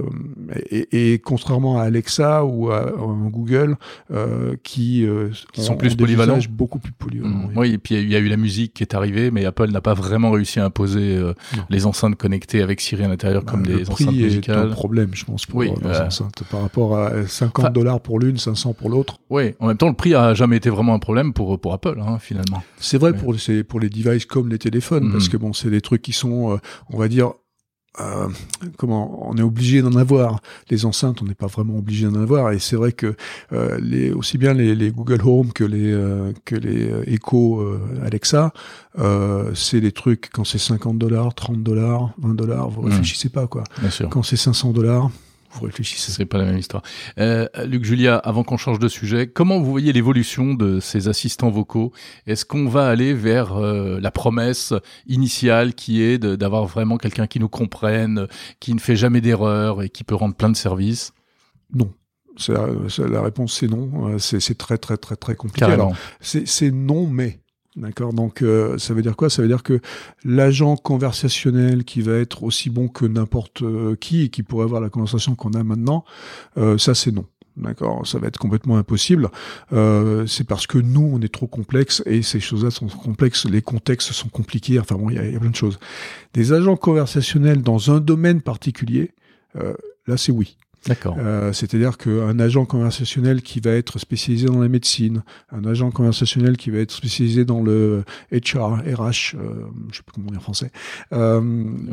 et, 0.69 1.13
et, 1.13 1.19
contrairement 1.19 1.79
à 1.79 1.83
Alexa 1.83 2.45
ou 2.45 2.72
à, 2.72 2.93
Google, 3.29 3.75
euh, 4.12 4.55
qui, 4.63 5.05
euh, 5.05 5.29
sont 5.53 5.75
plus 5.75 5.96
polyvalents, 5.96 6.39
beaucoup 6.50 6.79
plus 6.79 6.93
polyvalents. 6.93 7.29
Mmh. 7.29 7.57
Oui. 7.57 7.74
et 7.74 7.77
puis 7.77 7.96
il 7.96 8.10
y 8.10 8.15
a 8.15 8.19
eu 8.19 8.27
la 8.27 8.38
musique 8.38 8.74
qui 8.74 8.84
est 8.84 8.96
arrivée, 8.96 9.29
mais 9.29 9.46
Apple 9.46 9.69
n'a 9.72 9.81
pas 9.81 9.93
vraiment 9.93 10.31
réussi 10.31 10.60
à 10.60 10.65
imposer 10.65 11.19
les 11.69 11.86
enceintes 11.86 12.15
connectées 12.15 12.62
avec 12.62 12.79
Siri 12.79 13.03
à 13.03 13.10
l'intérieur 13.10 13.43
comme 13.43 13.63
bah, 13.63 13.74
des 13.75 13.89
enceintes 13.89 14.13
musicales. 14.13 14.55
C'est 14.55 14.72
un 14.72 14.74
problème, 14.74 15.10
je 15.13 15.25
pense, 15.25 15.46
pour 15.46 15.60
oui, 15.60 15.72
les 15.84 15.98
enceintes 16.00 16.43
par 16.50 16.62
rapport 16.62 16.98
à 16.98 17.27
50 17.27 17.74
dollars 17.74 18.00
pour 18.00 18.19
l'une, 18.19 18.38
500 18.38 18.74
pour 18.74 18.89
l'autre. 18.89 19.17
Oui, 19.29 19.53
en 19.60 19.67
même 19.67 19.77
temps, 19.77 19.89
le 19.89 19.96
prix 19.96 20.15
a 20.15 20.34
jamais 20.34 20.61
été 20.62 20.70
vraiment 20.70 20.94
un 20.94 21.00
problème 21.00 21.34
pour 21.34 21.60
pour 21.60 21.74
Apple 21.74 22.00
hein, 22.00 22.20
finalement. 22.20 22.63
C'est 22.77 22.98
vrai 22.98 23.13
pour 23.13 23.34
les 23.34 23.63
pour 23.63 23.80
les 23.80 23.89
devices 23.89 24.25
comme 24.25 24.50
les 24.50 24.60
téléphones 24.60 25.12
parce 25.12 25.27
mm. 25.27 25.32
que 25.32 25.38
bon 25.38 25.53
c'est 25.53 25.70
des 25.70 25.82
trucs 25.82 26.03
qui 26.03 26.13
sont 26.13 26.53
euh, 26.53 26.58
on 26.89 26.98
va 26.98 27.08
dire 27.08 27.34
euh, 28.00 28.30
comment 28.77 29.27
on 29.30 29.36
est 29.36 29.41
obligé 29.41 29.82
d'en 29.82 29.96
avoir 29.96 30.39
les 30.70 30.86
enceintes 30.86 31.22
on 31.22 31.25
n'est 31.25 31.36
pas 31.36 31.48
vraiment 31.48 31.77
obligé 31.77 32.06
d'en 32.08 32.22
avoir 32.22 32.51
et 32.51 32.60
c'est 32.60 32.77
vrai 32.77 32.94
que 32.94 33.15
euh, 33.51 33.77
les 33.82 34.13
aussi 34.13 34.38
bien 34.38 34.53
les, 34.53 34.75
les, 34.75 34.91
Google 34.91 35.22
Home 35.25 35.51
que 35.51 35.65
les 35.65 35.94
que 36.46 36.56
les 36.56 36.89
Echo 37.08 37.65
Alexa 38.06 38.53
c'est 39.53 39.82
des 39.82 39.91
trucs 39.91 40.30
quand 40.32 40.46
c'est 40.46 40.60
50 40.60 40.98
dollars 40.98 41.34
30 41.34 41.63
dollars 41.63 42.13
20 42.20 42.36
dollars 42.36 42.70
vous 42.70 42.84
mm. 42.84 42.91
réfléchissez 42.91 43.30
pas 43.30 43.48
quoi 43.48 43.63
quand 44.10 44.24
c'est 44.24 44.38
500 44.38 44.72
dollars 44.72 45.10
vous 45.53 45.65
réfléchissez. 45.65 46.12
C'est 46.12 46.25
pas 46.25 46.38
la 46.38 46.46
même 46.46 46.58
histoire. 46.58 46.84
Euh, 47.20 47.48
Luc 47.65 47.84
Julia, 47.84 48.17
avant 48.17 48.43
qu'on 48.43 48.58
change 48.58 48.79
de 48.79 48.88
sujet, 48.88 49.27
comment 49.27 49.60
vous 49.60 49.70
voyez 49.70 49.93
l'évolution 49.93 50.53
de 50.53 50.79
ces 50.79 51.08
assistants 51.08 51.50
vocaux? 51.50 51.91
Est-ce 52.27 52.46
qu'on 52.46 52.67
va 52.67 52.88
aller 52.88 53.13
vers 53.13 53.53
euh, 53.53 54.00
la 54.00 54.12
promesse 54.12 54.74
initiale 55.08 55.74
qui 55.74 56.01
est 56.01 56.17
d'avoir 56.17 56.65
vraiment 56.65 56.98
quelqu'un 56.98 57.27
qui 57.27 57.39
nous 57.39 57.50
comprenne, 57.50 58.27
qui 58.60 58.74
ne 58.74 58.79
fait 58.79 58.96
jamais 58.96 59.22
d'erreur 59.22 59.81
et 59.81 59.89
qui 59.89 60.03
peut 60.03 60.15
rendre 60.15 60.36
plein 60.36 60.50
de 60.50 60.58
services? 60.58 61.13
Non. 61.74 61.91
La, 62.48 62.67
la, 63.08 63.22
réponse 63.22 63.60
c'est 63.60 63.67
non. 63.67 64.13
Euh, 64.13 64.17
c'est 64.17 64.58
très 64.58 64.77
très 64.77 64.98
très 64.98 65.15
très 65.15 65.36
compliqué. 65.36 65.77
C'est 66.22 66.72
non, 66.72 67.05
mais 67.05 67.41
D'accord. 67.75 68.13
Donc 68.13 68.42
euh, 68.42 68.78
ça 68.78 68.94
veut 68.94 69.01
dire 69.01 69.16
quoi? 69.16 69.30
Ça 69.30 69.42
veut 69.42 69.48
dire 69.48 69.63
que 69.63 69.80
l'agent 70.25 70.75
conversationnel 70.75 71.86
qui 71.86 72.01
va 72.01 72.13
être 72.13 72.44
aussi 72.44 72.70
bon 72.70 72.90
que 72.90 73.06
n'importe 73.06 73.62
euh, 73.62 73.96
qui 73.96 74.24
et 74.24 74.30
qui 74.30 74.44
pourrait 74.44 74.66
avoir 74.66 74.82
la 74.82 74.90
conversation 74.90 75.36
qu'on 75.36 75.54
a 75.54 75.63
maintenant, 75.63 76.04
euh, 76.58 76.78
ça 76.78 76.94
c'est 76.94 77.12
non. 77.12 77.25
D'accord, 77.58 78.08
ça 78.08 78.18
va 78.18 78.28
être 78.28 78.38
complètement 78.38 78.78
impossible. 78.78 79.30
Euh, 79.74 80.25
c'est 80.25 80.46
parce 80.46 80.68
que 80.68 80.78
nous, 80.78 81.12
on 81.13 81.22
est 81.22 81.32
trop 81.32 81.48
complexe 81.48 82.01
et 82.06 82.22
ces 82.22 82.40
choses-là 82.40 82.72
sont 82.72 82.88
complexes, 82.88 83.46
les 83.46 83.62
contextes 83.62 84.13
sont 84.13 84.30
compliqués. 84.30 84.80
Enfin 84.80 84.96
bon, 84.96 85.10
il 85.10 85.18
y 85.18 85.32
y 85.32 85.36
a, 85.36 85.40
plein 85.40 85.50
de 85.50 85.56
choses. 85.56 85.78
Des 86.34 86.54
agents 86.54 86.78
conversationnels 86.78 87.62
dans 87.62 87.92
un 87.92 88.00
domaine 88.00 88.42
particulier, 88.42 89.12
euh, 89.58 89.74
là, 90.08 90.16
c'est 90.16 90.32
oui. 90.32 90.58
D'accord. 90.88 91.15
Euh, 91.19 91.53
C'est-à-dire 91.53 91.97
qu'un 91.97 92.39
agent 92.39 92.65
conversationnel 92.65 93.41
qui 93.41 93.59
va 93.59 93.71
être 93.71 94.00
spécialisé 94.00 94.47
dans 94.47 94.59
la 94.59 94.67
médecine, 94.67 95.23
un 95.51 95.63
agent 95.65 95.91
conversationnel 95.91 96.57
qui 96.57 96.71
va 96.71 96.79
être 96.79 96.91
spécialisé 96.91 97.45
dans 97.45 97.61
le 97.61 98.03
HR, 98.31 98.81
RH, 98.83 99.35
euh, 99.35 99.67
je 99.91 99.97
sais 99.97 100.03
pas 100.03 100.11
comment 100.15 100.29
dire 100.29 100.39
en 100.39 100.41
français. 100.41 100.71
Euh, 101.13 101.39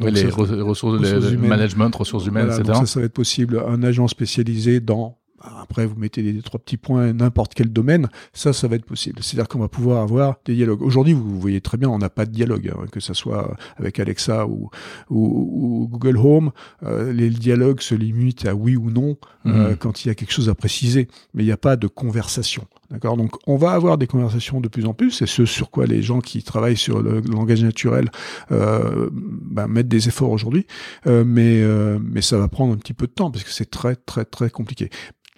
oui, 0.01 0.13
les, 0.13 0.27
ressources, 0.27 0.51
ressources, 0.51 1.33
humaines. 1.33 1.49
management, 1.49 1.95
ressources 1.95 2.27
humaines, 2.27 2.47
voilà, 2.47 2.61
etc. 2.61 2.79
ça, 2.81 2.87
ça 2.87 3.01
va 3.01 3.07
être 3.07 3.13
possible. 3.13 3.63
Un 3.69 3.83
agent 3.83 4.09
spécialisé 4.09 4.81
dans 4.81 5.18
après, 5.43 5.87
vous 5.87 5.97
mettez 5.97 6.23
des, 6.23 6.43
trois 6.43 6.61
petits 6.61 6.77
points, 6.77 7.13
n'importe 7.13 7.55
quel 7.55 7.73
domaine, 7.73 8.09
ça, 8.33 8.53
ça 8.53 8.69
va 8.69 8.77
être 8.77 8.85
possible. 8.85 9.23
C'est-à-dire 9.23 9.49
qu'on 9.49 9.59
va 9.59 9.69
pouvoir 9.69 10.03
avoir 10.03 10.37
des 10.45 10.55
dialogues. 10.55 10.83
Aujourd'hui, 10.83 11.15
vous 11.15 11.41
voyez 11.41 11.61
très 11.61 11.77
bien, 11.77 11.89
on 11.89 11.99
n'a 11.99 12.11
pas 12.11 12.27
de 12.27 12.31
dialogue, 12.31 12.73
hein, 12.75 12.87
que 12.91 13.01
ce 13.01 13.15
soit 13.15 13.57
avec 13.77 14.01
Alexa 14.01 14.47
ou, 14.47 14.71
ou, 15.11 15.83
ou 15.85 15.89
Google 15.89 16.17
Home. 16.17 16.51
Euh, 16.83 17.13
les 17.13 17.31
dialogues 17.31 17.81
se 17.81 17.95
limitent 17.95 18.47
à 18.47 18.55
oui 18.55 18.77
ou 18.77 18.91
non 18.91 19.17
euh, 19.47 19.73
mmh. 19.73 19.77
quand 19.77 20.05
il 20.05 20.09
y 20.09 20.11
a 20.11 20.15
quelque 20.15 20.33
chose 20.33 20.49
à 20.49 20.55
préciser, 20.55 21.09
mais 21.35 21.43
il 21.43 21.47
n'y 21.47 21.53
a 21.53 21.57
pas 21.57 21.77
de 21.77 21.87
conversation. 21.87 22.67
D'accord? 22.91 23.17
Donc, 23.17 23.37
on 23.47 23.57
va 23.57 23.73
avoir 23.73 23.99
des 23.99 24.07
conversations 24.07 24.61
de 24.61 24.69
plus 24.69 24.87
en 24.87 24.95
plus. 24.95 25.11
C'est 25.11 25.27
ce 25.27 25.45
sur 25.45 25.71
quoi 25.71 25.87
les 25.87 26.03
gens 26.03 26.21
qui 26.21 26.43
travaillent 26.43 26.77
sur 26.77 27.03
le, 27.03 27.21
langage 27.21 27.63
naturel 27.63 28.11
euh, 28.51 29.11
bah, 29.13 29.67
mettent 29.69 29.89
des 29.89 30.09
efforts 30.09 30.31
aujourd'hui. 30.31 30.67
Euh, 31.07 31.25
mais, 31.27 31.61
euh, 31.63 31.99
mais 32.03 32.23
ça 32.23 32.39
va 32.39 32.49
prendre 32.49 32.73
un 32.73 32.77
petit 32.77 32.95
peu 32.95 33.07
de 33.07 33.13
temps 33.13 33.31
parce 33.31 33.45
que 33.45 33.51
c'est 33.51 33.71
très, 33.71 33.97
très, 33.97 34.25
très 34.25 34.49
compliqué. 34.51 34.89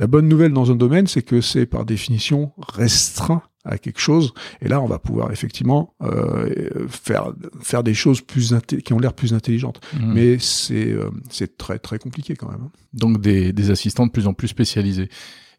La 0.00 0.06
bonne 0.06 0.28
nouvelle 0.28 0.52
dans 0.52 0.72
un 0.72 0.76
domaine, 0.76 1.06
c'est 1.06 1.22
que 1.22 1.42
c'est 1.42 1.66
par 1.66 1.84
définition 1.84 2.52
restreint 2.56 3.42
à 3.64 3.76
quelque 3.76 4.00
chose. 4.00 4.32
Et 4.62 4.68
là, 4.68 4.80
on 4.80 4.86
va 4.86 4.98
pouvoir 4.98 5.30
effectivement 5.30 5.94
euh, 6.02 6.88
faire 6.88 7.34
faire 7.60 7.82
des 7.84 7.92
choses 7.92 8.22
plus 8.22 8.54
qui 8.82 8.92
ont 8.94 8.98
l'air 8.98 9.12
plus 9.12 9.34
intelligentes. 9.34 9.78
Mmh. 9.92 10.12
Mais 10.14 10.38
c'est 10.38 10.90
euh, 10.90 11.10
c'est 11.28 11.58
très 11.58 11.78
très 11.78 11.98
compliqué 11.98 12.34
quand 12.34 12.50
même. 12.50 12.70
Donc 12.94 13.20
des, 13.20 13.52
des 13.52 13.70
assistants 13.70 14.06
de 14.06 14.10
plus 14.10 14.26
en 14.26 14.32
plus 14.32 14.48
spécialisés. 14.48 15.10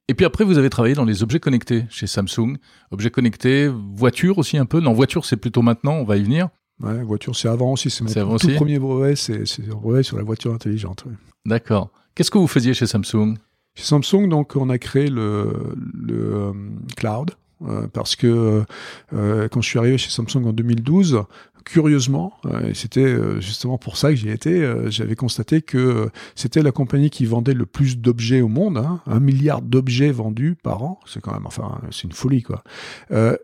Et 0.08 0.16
puis 0.16 0.26
après, 0.26 0.44
vous 0.44 0.58
avez 0.58 0.72
travaillé 0.72 0.96
dans 0.96 1.06
les 1.06 1.22
objets 1.22 1.40
connectés 1.40 1.86
chez 1.92 2.08
Samsung. 2.08 2.58
Objets 2.90 3.12
connectés, 3.12 3.70
voiture 3.96 4.40
aussi 4.40 4.58
un 4.58 4.66
peu. 4.66 4.80
Non, 4.80 4.94
voiture, 4.94 5.24
c'est 5.24 5.38
plutôt 5.38 5.62
maintenant, 5.62 5.94
on 5.94 6.04
va 6.04 6.18
y 6.18 6.24
venir. 6.24 6.50
Ouais, 6.82 7.04
voiture, 7.04 7.36
c'est 7.36 7.48
avant 7.48 7.74
aussi. 7.74 7.92
C'est 7.92 8.04
mon 8.24 8.38
tout 8.38 8.50
premier 8.56 8.80
brevet, 8.80 9.16
c'est 9.16 9.44
un 9.70 9.76
brevet 9.76 10.02
sur 10.02 10.18
la 10.18 10.24
voiture 10.24 10.52
intelligente. 10.52 11.06
D'accord. 11.46 11.92
Qu'est-ce 12.16 12.32
que 12.32 12.40
vous 12.40 12.48
faisiez 12.48 12.74
chez 12.74 12.88
Samsung? 12.88 13.36
Chez 13.76 13.84
Samsung, 13.84 14.28
donc, 14.28 14.56
on 14.56 14.70
a 14.70 14.78
créé 14.78 15.10
le, 15.10 15.76
le 15.94 16.34
euh, 16.34 16.54
cloud 16.98 17.32
euh, 17.64 17.88
parce 17.88 18.16
que 18.16 18.64
euh, 19.14 19.48
quand 19.50 19.62
je 19.62 19.70
suis 19.70 19.80
arrivé 19.80 19.98
chez 19.98 20.10
Samsung 20.10 20.46
en 20.46 20.54
2012, 20.54 21.24
curieusement, 21.64 22.34
et 22.68 22.74
c'était 22.74 23.16
justement 23.40 23.78
pour 23.78 23.96
ça 23.96 24.10
que 24.10 24.16
j'y 24.16 24.30
étais, 24.30 24.90
j'avais 24.90 25.14
constaté 25.14 25.62
que 25.62 26.10
c'était 26.34 26.64
la 26.64 26.72
compagnie 26.72 27.12
qui 27.12 27.28
vendait 27.28 27.54
le 27.54 27.68
plus 27.68 28.00
d'objets 28.00 28.42
au 28.42 28.48
monde, 28.48 28.80
hein, 28.80 29.00
un 29.06 29.20
milliard 29.20 29.62
d'objets 29.62 30.12
vendus 30.12 30.56
par 30.56 30.82
an, 30.82 31.00
c'est 31.06 31.22
quand 31.22 31.34
même, 31.34 31.46
enfin, 31.46 31.80
c'est 31.92 32.06
une 32.06 32.14
folie 32.14 32.42
quoi. 32.42 32.64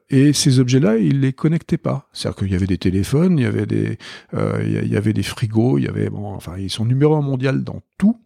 et 0.10 0.34
ces 0.34 0.60
objets-là, 0.60 0.98
ils 0.98 1.20
les 1.20 1.32
connectaient 1.32 1.78
pas, 1.78 2.10
c'est-à-dire 2.12 2.40
qu'il 2.40 2.52
y 2.52 2.56
avait 2.56 2.66
des 2.66 2.80
téléphones, 2.80 3.38
il 3.38 3.44
y 3.44 3.46
avait 3.46 3.68
des, 3.68 4.00
il 4.34 4.88
y 4.88 4.98
avait 4.98 5.14
des 5.14 5.22
frigos, 5.22 5.78
il 5.78 5.84
y 5.84 5.88
avait, 5.88 6.10
bon, 6.10 6.34
enfin, 6.34 6.58
ils 6.58 6.72
sont 6.72 6.86
numéro 6.86 7.14
un 7.16 7.22
mondial 7.22 7.64
dans 7.64 7.84
tout, 8.00 8.20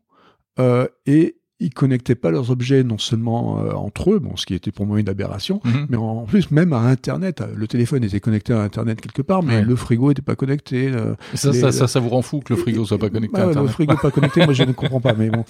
et 1.05 1.40
ils 1.62 1.74
connectaient 1.74 2.15
pas 2.15 2.32
leurs 2.32 2.50
objets 2.50 2.84
non 2.84 2.98
seulement 2.98 3.60
euh, 3.60 3.72
entre 3.74 4.13
eux, 4.13 4.20
bon, 4.20 4.36
ce 4.36 4.46
qui 4.48 4.56
était 4.56 4.72
pour 4.72 4.88
moi 4.88 5.00
une 5.00 5.08
aberration, 5.08 5.62
mm 5.63 5.70
-hmm. 5.70 5.86
mais 5.89 5.98
en 5.98 6.25
plus 6.25 6.50
même 6.51 6.74
à 6.74 6.80
Internet. 6.80 7.44
Le 7.56 7.68
téléphone 7.68 8.03
était 8.03 8.20
connecté 8.20 8.51
à 8.51 8.62
Internet 8.62 9.00
quelque 9.00 9.22
part, 9.22 9.44
mais 9.44 9.58
ouais. 9.58 9.63
le 9.63 9.75
frigo 9.75 10.10
était 10.12 10.24
pas 10.24 10.36
connecté. 10.36 10.88
Euh, 10.88 11.13
ça, 11.36 11.51
les, 11.51 11.60
ça, 11.60 11.72
ça, 11.72 11.88
ça, 11.88 12.00
vous 12.00 12.10
rend 12.10 12.24
fou 12.24 12.39
que 12.39 12.53
le 12.53 12.60
frigo 12.60 12.84
soit 12.86 12.98
pas 12.98 13.12
connecté 13.12 13.38
bah, 13.38 13.46
à 13.46 13.50
Internet. 13.50 13.70
Le 13.70 13.74
frigo 13.74 13.96
pas 14.01 14.12
connecté, 14.12 14.44
moi 14.46 14.53
je 14.53 14.63
ne 14.63 14.74
comprends 14.82 15.01
pas. 15.08 15.13
Mais 15.13 15.30
bon. 15.30 15.46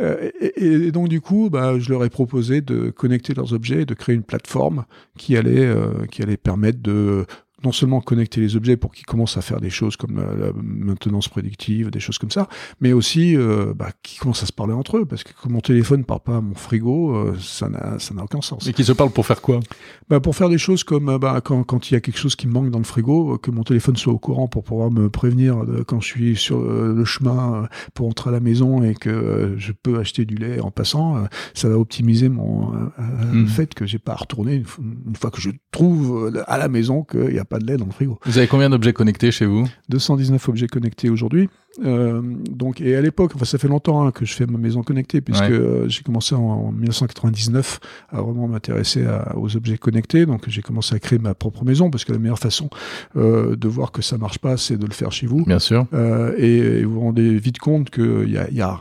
Euh, 0.00 0.30
et, 0.40 0.64
et, 0.64 0.92
donc 0.92 1.08
du 1.08 1.20
coup, 1.20 1.48
bah, 1.50 1.78
je 1.78 1.88
leur 1.92 2.02
ai 2.04 2.10
proposé 2.10 2.60
de 2.60 2.90
connecter 2.90 3.32
leurs 3.34 3.52
objets, 3.52 3.82
et 3.82 3.86
de 3.86 3.94
créer 3.94 4.14
une 4.14 4.24
plateforme 4.32 4.84
qui 5.16 5.36
allait, 5.36 5.64
euh, 5.64 6.06
qui 6.10 6.22
allait 6.22 6.36
permettre 6.36 6.80
de 6.82 7.24
non 7.64 7.72
seulement 7.72 8.00
connecter 8.00 8.40
les 8.40 8.56
objets 8.56 8.76
pour 8.76 8.92
qu'ils 8.92 9.06
commencent 9.06 9.36
à 9.36 9.42
faire 9.42 9.60
des 9.60 9.70
choses 9.70 9.96
comme 9.96 10.16
la, 10.16 10.34
la, 10.46 10.52
maintenance 10.62 11.28
prédictive, 11.28 11.90
des 11.90 12.00
choses 12.00 12.18
comme 12.18 12.30
ça, 12.30 12.48
mais 12.80 12.92
aussi 12.92 13.36
euh, 13.36 13.72
bah, 13.74 13.90
qu'ils 14.02 14.20
commencent 14.20 14.42
à 14.42 14.46
se 14.46 14.52
parler 14.52 14.74
entre 14.74 14.98
eux, 14.98 15.04
parce 15.04 15.24
que 15.24 15.32
comme 15.40 15.52
mon 15.52 15.60
téléphone 15.60 16.04
parle 16.04 16.20
pas 16.20 16.36
à 16.36 16.40
mon 16.40 16.54
frigo, 16.54 17.14
euh, 17.14 17.36
ça 17.40 17.68
n'a 17.68 17.98
ça 17.98 18.14
n'a 18.14 18.24
aucun 18.24 18.40
sens. 18.40 18.66
Et 18.66 18.72
qu'ils 18.72 18.84
se 18.84 18.92
parlent 18.92 19.10
pour 19.10 19.26
faire 19.26 19.40
quoi? 19.40 19.60
Bah, 20.08 20.20
Pour 20.20 20.36
faire 20.36 20.48
des 20.48 20.58
choses 20.58 20.84
comme 20.84 21.08
euh, 21.08 21.18
bah, 21.18 21.40
quand, 21.42 21.64
quand 21.64 21.90
il 21.90 21.94
y 21.94 21.96
a 21.96 22.00
quelque 22.00 22.18
chose 22.18 22.36
qui 22.36 22.46
me 22.46 22.52
manque 22.52 22.70
dans 22.70 22.78
le 22.78 22.84
frigo, 22.84 23.38
que 23.38 23.50
mon 23.50 23.62
téléphone 23.62 23.96
soit 23.96 24.12
au 24.12 24.18
courant 24.18 24.48
pour 24.48 24.64
pouvoir 24.64 24.90
me 24.90 25.08
prévenir 25.08 25.64
de, 25.64 25.82
quand 25.82 26.00
je 26.00 26.06
suis 26.06 26.36
sur 26.36 26.58
euh, 26.58 26.92
le 26.94 27.04
chemin 27.04 27.68
pour 27.94 28.08
entrer 28.08 28.30
à 28.30 28.32
la 28.32 28.40
maison 28.40 28.82
et 28.82 28.94
que 28.94 29.08
euh, 29.08 29.58
je 29.58 29.72
peux 29.72 29.98
acheter 29.98 30.24
du 30.24 30.34
lait 30.34 30.60
en 30.60 30.70
passant, 30.70 31.24
ça 31.54 31.68
va 31.68 31.78
optimiser 31.78 32.28
mon 32.28 32.72
mmh. 32.98 33.46
fait 33.46 33.74
que 33.74 33.86
j'ai 33.86 33.98
pas 33.98 34.12
à 34.12 34.16
retourner 34.16 34.56
une, 34.56 34.64
une, 35.06 35.16
fois 35.16 35.30
que 35.30 35.40
je 35.40 35.50
trouve 35.70 36.32
à 36.46 36.58
la 36.58 36.68
maison 36.68 37.04
qu'il 37.04 37.34
y 37.34 37.38
a 37.38 37.44
pas 37.52 37.58
de 37.58 37.66
lait 37.66 37.76
dans 37.76 37.86
le 37.86 37.92
frigo. 37.92 38.18
Vous 38.24 38.38
avez 38.38 38.46
combien 38.46 38.70
d'objets 38.70 38.92
connectés 38.92 39.30
chez 39.30 39.46
vous? 39.46 39.68
219 39.88 40.48
objets 40.48 40.66
connectés 40.66 41.10
aujourd'hui. 41.10 41.48
Euh, 41.84 42.20
donc, 42.50 42.80
et 42.80 42.96
à 42.96 43.00
l'époque, 43.00 43.32
enfin, 43.34 43.44
ça 43.44 43.58
fait 43.58 43.68
longtemps 43.68 44.06
hein, 44.06 44.10
que 44.10 44.24
je 44.24 44.34
fais 44.34 44.46
ma 44.46 44.58
maison 44.58 44.82
connectée, 44.82 45.20
puisque 45.20 45.42
ouais. 45.42 45.52
euh, 45.52 45.88
j'ai 45.88 46.02
commencé 46.02 46.34
en, 46.34 46.40
en, 46.40 46.72
1999 46.72 47.80
à 48.10 48.20
vraiment 48.20 48.46
m'intéresser 48.48 49.06
aux 49.36 49.56
objets 49.56 49.78
connectés. 49.78 50.26
Donc, 50.26 50.48
j'ai 50.48 50.62
commencé 50.62 50.94
à 50.94 50.98
créer 50.98 51.18
ma 51.18 51.34
propre 51.34 51.64
maison, 51.64 51.90
parce 51.90 52.04
que 52.04 52.12
la 52.12 52.18
meilleure 52.18 52.38
façon 52.38 52.68
euh, 53.16 53.56
de 53.56 53.68
voir 53.68 53.92
que 53.92 54.02
ça 54.02 54.18
marche 54.18 54.38
pas, 54.38 54.56
c'est 54.56 54.76
de 54.76 54.86
le 54.86 54.92
faire 54.92 55.12
chez 55.12 55.26
vous. 55.26 55.44
Bien 55.44 55.58
sûr. 55.58 55.86
Et, 56.36 56.56
et, 56.56 56.84
vous 56.84 56.94
vous 56.94 57.00
rendez 57.00 57.38
vite 57.38 57.58
compte 57.58 57.90
qu'il 57.90 58.30
y 58.30 58.38
a, 58.38 58.50
y 58.50 58.60
a 58.60 58.80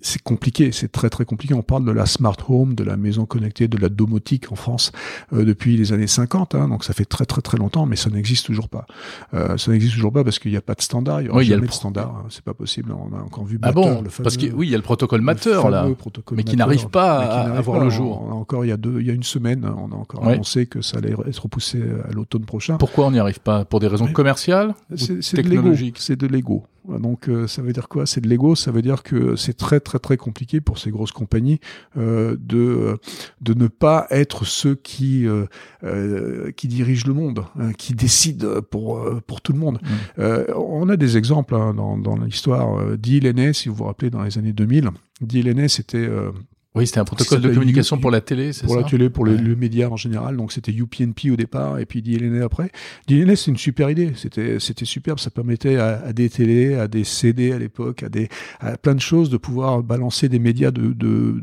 c'est 0.00 0.22
compliqué, 0.22 0.72
c'est 0.72 0.90
très 0.90 1.10
très 1.10 1.24
compliqué. 1.24 1.54
On 1.54 1.62
parle 1.62 1.84
de 1.84 1.92
la 1.92 2.06
smart 2.06 2.36
home, 2.48 2.74
de 2.74 2.84
la 2.84 2.96
maison 2.96 3.26
connectée, 3.26 3.68
de 3.68 3.76
la 3.76 3.88
domotique 3.88 4.50
en 4.52 4.54
France 4.54 4.92
euh, 5.32 5.44
depuis 5.44 5.76
les 5.76 5.92
années 5.92 6.06
50, 6.06 6.54
hein, 6.54 6.68
donc 6.68 6.84
ça 6.84 6.92
fait 6.92 7.04
très 7.04 7.26
très 7.26 7.42
très 7.42 7.58
longtemps, 7.58 7.86
mais 7.86 7.96
ça 7.96 8.10
n'existe 8.10 8.46
toujours 8.46 8.68
pas. 8.68 8.86
Euh, 9.34 9.56
ça 9.56 9.70
n'existe 9.72 9.94
toujours 9.94 10.12
pas 10.12 10.24
parce 10.24 10.38
qu'il 10.38 10.50
n'y 10.50 10.56
a 10.56 10.62
pas 10.62 10.74
de 10.74 10.82
standard, 10.82 11.20
il 11.20 11.24
n'y 11.24 11.30
a 11.30 11.34
oui, 11.34 11.44
jamais 11.44 11.66
de 11.66 11.72
standard, 11.72 12.14
hein, 12.16 12.26
c'est 12.30 12.44
pas 12.44 12.54
possible. 12.54 12.92
On 12.92 13.16
a 13.16 13.20
encore 13.20 13.44
vu 13.44 13.58
ah 13.62 13.72
bon, 13.72 14.02
le 14.02 14.08
fameux, 14.08 14.24
parce 14.24 14.36
que 14.36 14.46
oui, 14.52 14.68
il 14.68 14.70
y 14.70 14.74
a 14.74 14.78
le 14.78 14.82
protocole 14.82 15.20
Matter 15.20 15.60
là, 15.70 15.86
mais 16.32 16.44
qui 16.44 16.56
n'arrive 16.56 16.88
pas 16.88 17.18
à, 17.18 17.56
à 17.56 17.60
voir 17.60 17.84
le 17.84 17.90
jour. 17.90 18.22
On, 18.22 18.40
encore 18.40 18.64
il 18.64 18.68
y 18.68 18.72
a 18.72 18.76
deux, 18.76 19.00
il 19.00 19.06
y 19.06 19.10
a 19.10 19.14
une 19.14 19.22
semaine, 19.22 19.64
on 19.64 19.92
a 19.92 19.96
encore 19.96 20.24
ouais. 20.24 20.34
annoncé 20.34 20.66
que 20.66 20.82
ça 20.82 20.98
allait 20.98 21.14
être 21.26 21.42
repoussé 21.42 21.82
à 22.08 22.12
l'automne 22.12 22.44
prochain. 22.44 22.76
Pourquoi 22.78 23.06
on 23.06 23.10
n'y 23.10 23.18
arrive 23.18 23.40
pas? 23.40 23.64
Pour 23.64 23.80
des 23.80 23.86
raisons 23.86 24.06
mais 24.06 24.12
commerciales 24.12 24.74
C'est 24.96 25.36
technologiques? 25.36 25.96
C'est 25.98 26.16
de 26.16 26.26
l'ego. 26.26 26.64
Donc 26.88 27.28
euh, 27.28 27.46
ça 27.46 27.62
veut 27.62 27.72
dire 27.72 27.88
quoi? 27.88 28.06
C'est 28.06 28.20
de 28.20 28.28
l'ego, 28.28 28.54
ça 28.54 28.70
veut 28.70 28.82
dire 28.82 29.02
que 29.02 29.36
c'est 29.36 29.56
très 29.56 29.80
très 29.80 29.98
très 29.98 30.16
compliqué 30.16 30.60
pour 30.60 30.78
ces 30.78 30.90
grosses 30.90 31.12
compagnies 31.12 31.60
euh, 31.96 32.36
de 32.40 32.98
de 33.40 33.54
ne 33.54 33.68
pas 33.68 34.06
être 34.10 34.44
ceux 34.44 34.74
qui 34.74 35.26
euh, 35.26 35.46
euh 35.84 36.50
qui 36.52 36.68
dirigent 36.68 37.06
le 37.06 37.14
monde, 37.14 37.44
hein, 37.58 37.72
qui 37.72 37.94
décident 37.94 38.62
pour 38.62 38.98
euh, 38.98 39.20
pour 39.26 39.40
tout 39.40 39.52
le 39.52 39.58
monde. 39.58 39.78
Mmh. 40.18 40.22
on 40.56 40.88
a 40.88 40.96
des 40.96 41.16
exemples 41.16 41.54
hein, 41.54 41.74
dans 41.74 41.98
dans 41.98 42.16
l'histoire. 42.16 42.96
Dill 42.96 43.54
si 43.54 43.68
vous 43.68 43.74
vous 43.74 43.84
rappelez, 43.84 44.10
dans 44.10 44.22
les 44.22 44.38
années 44.38 44.52
2000, 44.52 44.90
Dill 45.20 45.68
c'était 45.68 46.08
oui, 46.76 46.86
c'était 46.86 47.00
un 47.00 47.04
protocole 47.04 47.40
de 47.40 47.52
communication 47.52 47.98
pour 47.98 48.12
la 48.12 48.20
télé, 48.20 48.52
c'est 48.52 48.60
ça 48.60 48.66
Pour 48.66 48.76
la 48.76 48.84
télé, 48.84 49.10
pour 49.10 49.24
ouais. 49.24 49.32
les, 49.32 49.38
le 49.38 49.56
média 49.56 49.90
en 49.90 49.96
général. 49.96 50.36
Donc 50.36 50.52
c'était 50.52 50.70
UPnP 50.70 51.32
au 51.32 51.36
départ 51.36 51.80
et 51.80 51.84
puis 51.84 52.00
DLNA 52.00 52.44
après. 52.44 52.70
DLNA, 53.08 53.34
c'est 53.34 53.50
une 53.50 53.56
super 53.56 53.90
idée. 53.90 54.12
C'était 54.14 54.60
c'était 54.60 54.84
superbe. 54.84 55.18
Ça 55.18 55.30
permettait 55.30 55.78
à, 55.78 56.00
à, 56.06 56.12
des 56.12 56.30
télés, 56.30 56.76
à 56.76 56.86
des 56.86 57.02
CD 57.02 57.50
à 57.50 57.58
l'époque, 57.58 58.04
à 58.04 58.08
des 58.08 58.28
à 58.60 58.76
plein 58.76 58.94
de 58.94 59.00
choses 59.00 59.30
de 59.30 59.36
pouvoir 59.36 59.82
balancer 59.82 60.28
des 60.28 60.38
médias 60.38 60.70
de, 60.70 60.92
de 60.92 61.42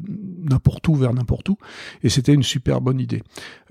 n'importe 0.49 0.87
où 0.87 0.95
vers 0.95 1.13
n'importe 1.13 1.49
où. 1.49 1.57
Et 2.03 2.09
c'était 2.09 2.33
une 2.33 2.43
super 2.43 2.79
bonne 2.79 3.01
idée. 3.01 3.21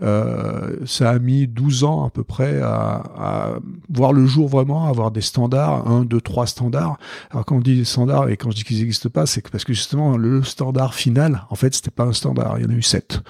Euh, 0.03 0.77
ça 0.85 1.09
a 1.09 1.19
mis 1.19 1.47
12 1.47 1.85
ans 1.85 2.05
à 2.05 2.11
peu 2.11 2.23
près 2.23 2.61
à, 2.61 3.03
à 3.17 3.59
voir 3.89 4.13
le 4.13 4.27
jour 4.27 4.47
vraiment, 4.47 4.89
à 4.89 4.91
avoir 4.91 5.11
des 5.11 5.23
standards, 5.23 5.89
un, 5.89 6.05
deux, 6.05 6.21
trois 6.21 6.47
standards. 6.47 6.99
Alors 7.31 7.47
quand 7.47 7.57
on 7.57 7.61
dit 7.61 7.83
standards 7.87 8.29
et 8.29 8.37
quand 8.37 8.51
je 8.51 8.57
dis 8.57 8.65
qu'ils 8.65 8.81
n'existent 8.81 9.09
pas, 9.09 9.25
c'est 9.25 9.49
parce 9.49 9.65
que 9.65 9.73
justement 9.73 10.19
le 10.19 10.43
standard 10.43 10.93
final 10.93 11.45
en 11.51 11.55
fait, 11.55 11.75
c'était 11.75 11.91
pas 11.91 12.05
un 12.05 12.13
standard. 12.13 12.59
Il 12.59 12.65
y 12.65 12.67
en 12.67 12.71
a 12.71 12.75
eu 12.75 12.83
sept. 12.83 13.21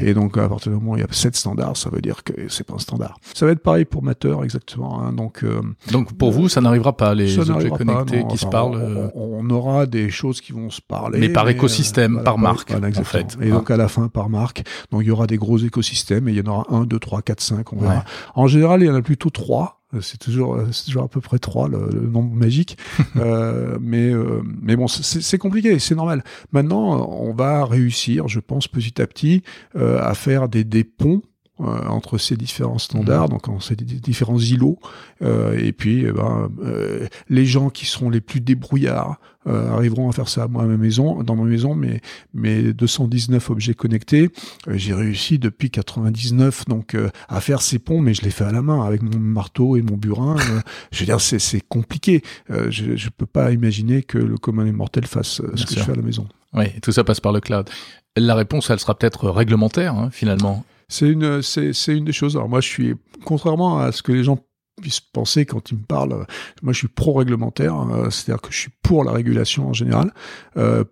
Ouais. 0.00 0.08
Et 0.08 0.14
donc, 0.14 0.36
à 0.38 0.48
partir 0.48 0.72
du 0.72 0.78
moment 0.78 0.92
où 0.92 0.96
il 0.96 1.00
y 1.00 1.04
a 1.04 1.08
sept 1.10 1.36
standards, 1.36 1.76
ça 1.76 1.90
veut 1.90 2.00
dire 2.00 2.22
que 2.24 2.32
c'est 2.48 2.64
pas 2.64 2.74
un 2.74 2.78
standard. 2.78 3.18
Ça 3.34 3.46
va 3.46 3.52
être 3.52 3.62
pareil 3.62 3.84
pour 3.84 4.02
Matter, 4.02 4.36
exactement. 4.42 5.02
Hein. 5.02 5.12
Donc, 5.12 5.44
euh, 5.44 5.60
donc 5.92 6.12
pour 6.16 6.30
euh, 6.30 6.32
vous, 6.32 6.48
ça 6.48 6.60
n'arrivera 6.60 6.96
pas 6.96 7.14
les 7.14 7.38
objets 7.38 7.70
connectés 7.70 7.84
pas, 7.84 7.94
non, 7.94 8.04
qui 8.04 8.16
enfin, 8.24 8.36
se 8.36 8.46
parlent. 8.46 9.10
On, 9.14 9.40
on, 9.40 9.50
aura 9.50 9.86
des 9.86 10.10
choses 10.10 10.40
qui 10.40 10.52
vont 10.52 10.70
se 10.70 10.80
parler. 10.80 11.18
Mais 11.18 11.28
par 11.28 11.48
écosystème, 11.48 12.18
euh, 12.18 12.22
par 12.22 12.38
marque. 12.38 12.70
Voilà, 12.70 12.88
exactement. 12.88 13.28
fait. 13.28 13.38
Et 13.40 13.50
donc 13.50 13.70
à 13.70 13.76
la 13.76 13.88
fin 13.88 14.08
par 14.08 14.28
marque. 14.28 14.62
Donc 14.90 15.02
il 15.02 15.08
y 15.08 15.10
aura 15.10 15.26
des 15.26 15.36
gros 15.36 15.58
écosystèmes 15.58 16.28
et 16.28 16.32
il 16.32 16.38
y 16.38 16.40
en 16.40 16.50
aura 16.50 16.66
un, 16.70 16.84
deux, 16.84 16.98
trois, 16.98 17.22
quatre, 17.22 17.42
cinq. 17.42 17.72
On 17.72 17.80
verra. 17.80 18.04
En 18.34 18.46
général, 18.46 18.82
il 18.82 18.86
y 18.86 18.90
en 18.90 18.94
a 18.94 19.02
plutôt 19.02 19.30
trois. 19.30 19.79
Euh, 19.94 20.00
c'est 20.00 20.18
toujours, 20.18 20.54
euh, 20.54 20.68
toujours 20.84 21.02
à 21.02 21.08
peu 21.08 21.20
près 21.20 21.38
trois 21.38 21.68
le, 21.68 21.88
nombre 22.00 22.34
magique. 22.34 22.78
euh, 23.16 23.78
mais, 23.80 24.10
euh, 24.10 24.42
mais 24.62 24.76
bon, 24.76 24.88
c'est 24.88 25.38
compliqué, 25.38 25.78
c'est 25.78 25.94
normal. 25.94 26.22
Maintenant, 26.52 27.08
on 27.10 27.32
va 27.32 27.64
réussir, 27.64 28.28
je 28.28 28.40
pense, 28.40 28.68
petit 28.68 29.00
à 29.00 29.06
petit, 29.06 29.42
euh, 29.76 30.00
à 30.02 30.14
faire 30.14 30.48
des, 30.48 30.64
des 30.64 30.84
ponts 30.84 31.22
euh, 31.60 31.86
entre 31.88 32.16
ces 32.16 32.36
différents 32.36 32.78
standards, 32.78 33.26
mmh. 33.26 33.30
donc 33.30 33.48
en 33.48 33.60
ces 33.60 33.76
différents 33.76 34.38
îlots. 34.38 34.78
Euh, 35.20 35.58
et 35.58 35.72
puis, 35.72 36.06
eh 36.06 36.12
ben, 36.12 36.50
euh, 36.64 37.06
les 37.28 37.44
gens 37.44 37.68
qui 37.68 37.84
seront 37.84 38.08
les 38.08 38.20
plus 38.20 38.40
débrouillards 38.40 39.18
arriveront 39.46 40.10
à 40.10 40.12
faire 40.12 40.28
ça 40.28 40.46
moi 40.48 40.64
à 40.64 40.66
ma 40.66 40.76
maison, 40.76 41.22
dans 41.22 41.34
ma 41.34 41.44
maison. 41.44 41.74
Mais 41.74 42.02
mes 42.34 42.74
219 42.74 43.50
objets 43.50 43.74
connectés, 43.74 44.28
j'ai 44.68 44.92
réussi 44.92 45.38
depuis 45.38 45.70
99 45.70 46.66
donc 46.66 46.94
à 47.28 47.40
faire 47.40 47.62
ces 47.62 47.78
ponts, 47.78 48.00
mais 48.00 48.12
je 48.12 48.20
les 48.22 48.30
fais 48.30 48.44
à 48.44 48.52
la 48.52 48.60
main 48.60 48.84
avec 48.84 49.02
mon 49.02 49.18
marteau 49.18 49.76
et 49.76 49.82
mon 49.82 49.96
burin. 49.96 50.36
je 50.92 51.00
veux 51.00 51.06
dire, 51.06 51.20
c'est 51.20 51.66
compliqué. 51.68 52.22
je, 52.50 52.96
je 52.96 53.08
peux 53.08 53.26
pas 53.26 53.50
imaginer 53.50 54.02
que 54.02 54.18
le 54.18 54.36
commun 54.36 54.66
des 54.66 54.72
mortels 54.72 55.06
fasse 55.06 55.40
ce 55.54 55.64
que 55.64 55.74
je 55.74 55.80
fais 55.80 55.92
à 55.92 55.96
la 55.96 56.02
maison. 56.02 56.28
Oui, 56.52 56.66
tout 56.82 56.92
ça 56.92 57.02
passe 57.02 57.20
par 57.20 57.32
le 57.32 57.40
cloud. 57.40 57.68
La 58.16 58.34
réponse, 58.34 58.68
elle 58.70 58.78
sera 58.78 58.96
peut-être 58.96 59.30
réglementaire, 59.30 59.94
hein, 59.94 60.10
finalement 60.12 60.64
c'est 60.90 61.08
une, 61.08 61.40
c'est, 61.40 61.96
une 61.96 62.04
des 62.04 62.12
choses. 62.12 62.36
Alors 62.36 62.48
moi, 62.48 62.60
je 62.60 62.68
suis, 62.68 62.94
contrairement 63.24 63.78
à 63.78 63.92
ce 63.92 64.02
que 64.02 64.12
les 64.12 64.24
gens 64.24 64.38
puissent 64.82 65.00
penser 65.00 65.46
quand 65.46 65.70
ils 65.70 65.78
me 65.78 65.84
parlent, 65.84 66.26
moi, 66.62 66.72
je 66.72 66.78
suis 66.78 66.88
pro-réglementaire, 66.88 67.80
euh, 67.80 68.10
c'est-à-dire 68.10 68.42
que 68.42 68.52
je 68.52 68.58
suis 68.58 68.72
pour 68.82 69.04
la 69.04 69.12
régulation 69.12 69.68
en 69.68 69.72
général. 69.72 70.12
Euh, 70.56 70.84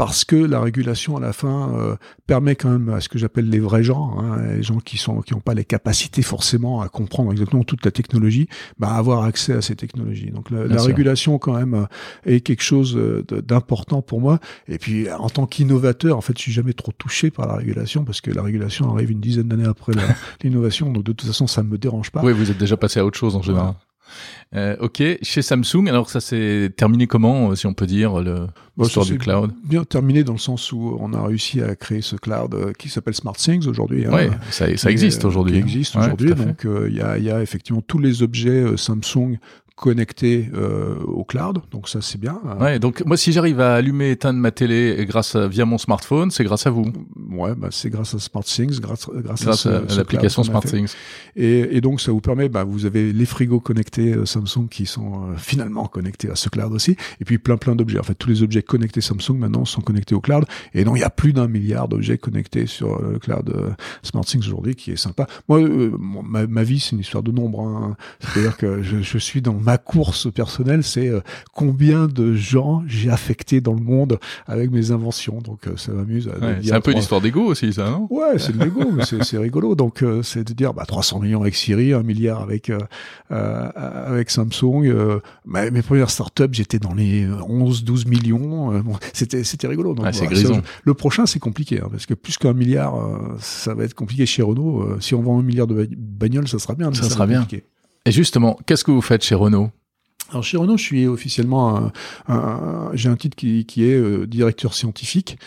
parce 0.00 0.24
que 0.24 0.34
la 0.34 0.60
régulation 0.60 1.18
à 1.18 1.20
la 1.20 1.34
fin 1.34 1.74
euh, 1.74 1.94
permet 2.26 2.56
quand 2.56 2.70
même 2.70 2.88
à 2.88 3.02
ce 3.02 3.10
que 3.10 3.18
j'appelle 3.18 3.50
les 3.50 3.60
vrais 3.60 3.82
gens, 3.82 4.16
hein, 4.18 4.40
les 4.56 4.62
gens 4.62 4.78
qui 4.78 4.96
sont 4.96 5.20
qui 5.20 5.34
n'ont 5.34 5.40
pas 5.40 5.52
les 5.52 5.66
capacités 5.66 6.22
forcément 6.22 6.80
à 6.80 6.88
comprendre 6.88 7.32
exactement 7.32 7.64
toute 7.64 7.84
la 7.84 7.90
technologie, 7.90 8.48
bah 8.78 8.94
avoir 8.94 9.24
accès 9.24 9.52
à 9.52 9.60
ces 9.60 9.76
technologies. 9.76 10.30
Donc 10.30 10.50
la, 10.50 10.82
régulation 10.82 11.38
quand 11.38 11.52
même 11.52 11.74
euh, 11.74 11.84
est 12.24 12.40
quelque 12.40 12.62
chose 12.62 12.96
euh, 12.96 13.26
d'important 13.46 14.00
pour 14.00 14.22
moi. 14.22 14.38
Et 14.68 14.78
puis 14.78 15.10
en 15.12 15.28
tant 15.28 15.44
qu'innovateur, 15.44 16.16
en 16.16 16.22
fait, 16.22 16.32
je 16.38 16.44
suis 16.44 16.52
jamais 16.52 16.72
trop 16.72 16.92
touché 16.92 17.30
par 17.30 17.46
la 17.46 17.56
régulation 17.56 18.02
parce 18.02 18.22
que 18.22 18.30
la 18.30 18.40
régulation 18.40 18.94
arrive 18.94 19.10
une 19.10 19.20
dizaine 19.20 19.48
d'années 19.48 19.68
après 19.68 19.92
l'innovation. 20.42 20.90
donc 20.90 21.04
de 21.04 21.12
toute 21.12 21.26
façon, 21.26 21.46
ça 21.46 21.62
me 21.62 21.76
dérange 21.76 22.10
pas. 22.10 22.22
Oui, 22.24 22.32
vous 22.32 22.50
êtes 22.50 22.56
déjà 22.56 22.78
passé 22.78 23.00
à 23.00 23.04
autre 23.04 23.18
chose 23.18 23.36
en 23.36 23.42
général. 23.42 23.74
Euh, 24.54 24.76
ok, 24.80 25.02
chez 25.22 25.42
Samsung, 25.42 25.88
alors 25.88 26.10
ça 26.10 26.20
s'est 26.20 26.72
terminé 26.76 27.06
comment, 27.06 27.50
euh, 27.50 27.54
si 27.54 27.66
on 27.66 27.74
peut 27.74 27.86
dire, 27.86 28.20
le 28.20 28.46
l'histoire 28.78 29.06
du 29.06 29.18
cloud? 29.18 29.52
Bien 29.64 29.84
terminé 29.84 30.24
dans 30.24 30.32
le 30.32 30.38
sens 30.38 30.72
où 30.72 30.96
on 31.00 31.12
a 31.12 31.22
réussi 31.22 31.60
à 31.60 31.76
créer 31.76 32.00
ce 32.00 32.16
cloud 32.16 32.54
euh, 32.54 32.72
qui 32.72 32.88
s'appelle 32.88 33.14
SmartThings 33.14 33.66
aujourd'hui. 33.66 34.06
Hein, 34.06 34.10
oui, 34.12 34.36
ça, 34.50 34.74
ça 34.76 34.90
existe 34.90 35.24
aujourd'hui. 35.24 35.54
Qui 35.54 35.58
existe 35.58 35.96
aujourd'hui, 35.96 36.34
donc 36.34 36.66
il 36.88 36.96
y, 36.96 37.00
a, 37.00 37.18
y, 37.18 37.30
a, 37.30 37.42
effectivement 37.42 37.82
tous 37.82 37.98
les 37.98 38.22
objets 38.22 38.76
Samsung 38.76 39.38
connecté 39.80 40.50
euh, 40.52 40.96
au 41.06 41.24
cloud, 41.24 41.60
donc 41.70 41.88
ça 41.88 42.02
c'est 42.02 42.20
bien. 42.20 42.38
Ouais, 42.60 42.78
donc 42.78 43.02
moi 43.06 43.16
si 43.16 43.32
j'arrive 43.32 43.60
à 43.60 43.76
allumer 43.76 44.08
et 44.08 44.10
éteindre 44.10 44.38
ma 44.38 44.50
télé 44.50 45.06
grâce 45.08 45.34
à, 45.34 45.48
via 45.48 45.64
mon 45.64 45.78
smartphone, 45.78 46.30
c'est 46.30 46.44
grâce 46.44 46.66
à 46.66 46.70
vous. 46.70 46.92
Ouais, 47.30 47.54
bah 47.56 47.68
c'est 47.70 47.90
grâce 47.90 48.14
à 48.14 48.18
SmartThings, 48.18 48.80
grâce, 48.80 49.08
grâce, 49.08 49.42
grâce 49.42 49.66
à, 49.66 49.82
l'application 49.96 50.42
SmartThings. 50.42 50.92
Et, 51.36 51.76
et 51.76 51.80
donc 51.80 52.00
ça 52.00 52.12
vous 52.12 52.20
permet, 52.20 52.48
bah 52.48 52.64
vous 52.64 52.86
avez 52.86 53.12
les 53.12 53.26
frigos 53.26 53.60
connectés 53.60 54.14
euh, 54.14 54.26
Samsung 54.26 54.68
qui 54.70 54.86
sont 54.86 55.30
euh, 55.30 55.36
finalement 55.36 55.86
connectés 55.86 56.30
à 56.30 56.34
ce 56.34 56.48
cloud 56.48 56.72
aussi, 56.72 56.96
et 57.20 57.24
puis 57.24 57.38
plein 57.38 57.56
plein 57.56 57.76
d'objets. 57.76 57.98
En 57.98 58.02
fait, 58.02 58.14
tous 58.14 58.28
les 58.28 58.42
objets 58.42 58.62
connectés 58.62 59.00
Samsung 59.00 59.36
maintenant 59.38 59.64
sont 59.64 59.80
connectés 59.80 60.14
au 60.14 60.20
cloud, 60.20 60.44
et 60.74 60.84
donc 60.84 60.96
il 60.96 61.00
y 61.00 61.04
a 61.04 61.10
plus 61.10 61.32
d'un 61.32 61.48
milliard 61.48 61.88
d'objets 61.88 62.18
connectés 62.18 62.66
sur 62.66 63.00
le 63.00 63.18
cloud 63.18 63.54
SmartThings 64.02 64.40
aujourd'hui, 64.40 64.74
qui 64.74 64.90
est 64.90 64.96
sympa. 64.96 65.26
Moi, 65.48 65.60
ma, 65.60 66.46
ma, 66.46 66.62
vie 66.62 66.80
c'est 66.80 66.92
une 66.92 67.00
histoire 67.00 67.22
de 67.22 67.30
nombre. 67.30 67.60
Hein. 67.60 67.96
C'est-à-dire 68.20 68.56
que 68.56 68.82
je, 68.82 69.02
je 69.02 69.18
suis 69.18 69.42
dans 69.42 69.54
ma 69.54 69.78
course 69.78 70.32
personnelle, 70.32 70.82
c'est 70.84 71.08
euh, 71.08 71.20
combien 71.52 72.06
de 72.06 72.34
gens 72.34 72.82
j'ai 72.86 73.10
affecté 73.10 73.60
dans 73.60 73.74
le 73.74 73.80
monde 73.80 74.18
avec 74.46 74.70
mes 74.70 74.90
inventions. 74.90 75.38
Donc 75.40 75.66
euh, 75.66 75.76
ça 75.76 75.92
m'amuse. 75.92 76.30
c'est 76.62 76.72
un 76.72 76.80
peu 76.80 76.92
une 76.92 76.98
histoire 77.20 77.44
d'ego 77.44 77.50
aussi, 77.50 77.72
ça, 77.72 77.90
non? 77.90 78.06
Ouais, 78.10 78.38
c'est 78.38 78.56
de 78.56 78.62
l'ego, 78.62 78.90
mais 78.92 79.04
c'est 79.04 79.38
rigolo. 79.38 79.74
Donc 79.74 80.02
euh, 80.02 80.22
c'est 80.22 80.46
de 80.46 80.52
dire 80.52 80.74
bah, 80.74 80.84
300 80.86 81.20
millions 81.20 81.42
avec 81.42 81.54
Siri, 81.54 81.92
1 81.92 82.02
milliard 82.02 82.40
avec 82.40 82.72
avec 83.30 84.30
Samsung. 84.30 85.20
mes 85.46 85.82
premières 85.82 86.10
startups, 86.10 86.52
j'étais 86.52 86.78
dans 86.78 86.94
les 86.94 87.26
11, 87.28 87.84
12 87.84 88.06
millions. 88.06 88.80
Bon, 88.80 88.96
c'était 89.12 89.44
c'était 89.44 89.66
rigolo. 89.66 89.94
Donc, 89.94 90.06
c'est 90.12 90.26
grisant. 90.26 90.60
Le 90.84 90.94
prochain, 90.94 91.26
c'est 91.26 91.38
compliqué, 91.38 91.80
hein, 91.80 91.88
parce 91.90 92.06
que 92.06 92.14
plus 92.14 92.38
qu'un 92.38 92.52
milliard, 92.52 92.94
ça 93.38 93.74
va 93.74 93.84
être 93.84 93.94
compliqué 93.94 94.26
chez 94.26 94.42
Renault. 94.42 95.00
si 95.00 95.14
on 95.14 95.22
vend 95.22 95.38
un 95.38 95.42
milliard 95.42 95.66
de 95.66 95.88
bagnoles, 95.96 96.48
ça 96.48 96.58
sera 96.58 96.74
bien. 96.74 96.92
Ça, 96.92 97.08
sera 97.08 97.26
bien. 97.26 97.46
Et 98.06 98.12
justement, 98.12 98.58
qu'est-ce 98.66 98.84
que 98.84 98.90
vous 98.90 99.02
faites 99.02 99.22
chez 99.22 99.34
Renault? 99.34 99.70
Alors 100.30 100.44
chez 100.44 100.56
Renault, 100.56 100.76
je 100.76 100.84
suis 100.84 101.06
officiellement 101.06 101.90
j'ai 102.94 103.08
un 103.08 103.16
titre 103.16 103.36
qui, 103.36 103.64
qui 103.66 103.84
est 103.84 103.96
euh, 103.96 104.26
directeur 104.26 104.74
scientifique. 104.74 105.38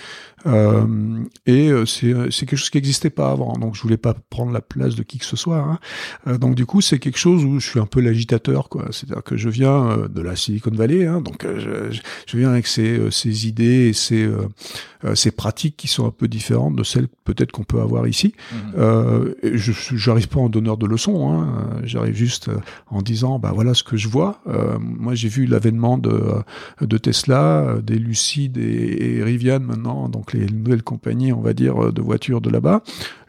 Euh, 0.45 1.23
et 1.45 1.69
euh, 1.69 1.85
c'est 1.85 2.13
c'est 2.31 2.45
quelque 2.45 2.59
chose 2.59 2.69
qui 2.69 2.77
n'existait 2.77 3.09
pas 3.09 3.31
avant, 3.31 3.53
donc 3.53 3.75
je 3.75 3.81
voulais 3.81 3.97
pas 3.97 4.13
prendre 4.29 4.51
la 4.51 4.61
place 4.61 4.95
de 4.95 5.03
qui 5.03 5.17
que 5.17 5.25
ce 5.25 5.35
soit. 5.35 5.59
Hein. 5.59 5.79
Euh, 6.27 6.37
donc 6.37 6.55
du 6.55 6.65
coup, 6.65 6.81
c'est 6.81 6.99
quelque 6.99 7.17
chose 7.19 7.45
où 7.45 7.59
je 7.59 7.67
suis 7.67 7.79
un 7.79 7.85
peu 7.85 8.01
l'agitateur, 8.01 8.69
quoi. 8.69 8.87
C'est-à-dire 8.91 9.23
que 9.23 9.37
je 9.37 9.49
viens 9.49 10.07
de 10.09 10.21
la 10.21 10.35
Silicon 10.35 10.71
Valley, 10.71 11.05
hein, 11.05 11.21
donc 11.21 11.45
je, 11.45 11.97
je, 12.27 12.37
viens 12.37 12.49
avec 12.49 12.67
ces, 12.67 13.09
ces 13.11 13.47
idées 13.47 13.89
et 13.89 13.93
ces, 13.93 14.29
ces 15.15 15.31
pratiques 15.31 15.77
qui 15.77 15.87
sont 15.87 16.05
un 16.05 16.11
peu 16.11 16.27
différentes 16.27 16.75
de 16.75 16.83
celles 16.83 17.07
peut-être 17.23 17.51
qu'on 17.51 17.63
peut 17.63 17.81
avoir 17.81 18.07
ici. 18.07 18.33
Mmh. 18.51 19.31
je 19.53 19.71
j'arrive 19.95 20.27
pas 20.27 20.39
en 20.39 20.49
donneur 20.49 20.77
de 20.77 20.85
leçons, 20.85 21.31
hein. 21.31 21.81
j'arrive 21.83 22.15
juste 22.15 22.49
en 22.87 23.01
disant, 23.01 23.39
bah 23.39 23.51
voilà 23.53 23.73
ce 23.73 23.83
que 23.83 23.97
je 23.97 24.07
vois. 24.07 24.41
moi, 24.79 25.15
j'ai 25.15 25.29
vu 25.29 25.45
l'avènement 25.45 25.97
de, 25.97 26.21
de 26.81 26.97
Tesla, 26.97 27.77
des 27.81 27.97
Lucid 27.97 28.57
et, 28.57 29.17
et 29.17 29.23
Rivian 29.23 29.59
maintenant, 29.59 30.09
donc 30.09 30.32
les 30.33 30.45
nouvelles 30.47 30.83
compagnies, 30.83 31.33
on 31.33 31.41
va 31.41 31.53
dire, 31.53 31.91
de 31.91 32.01
voitures 32.01 32.41
de 32.41 32.49
là-bas. 32.49 32.81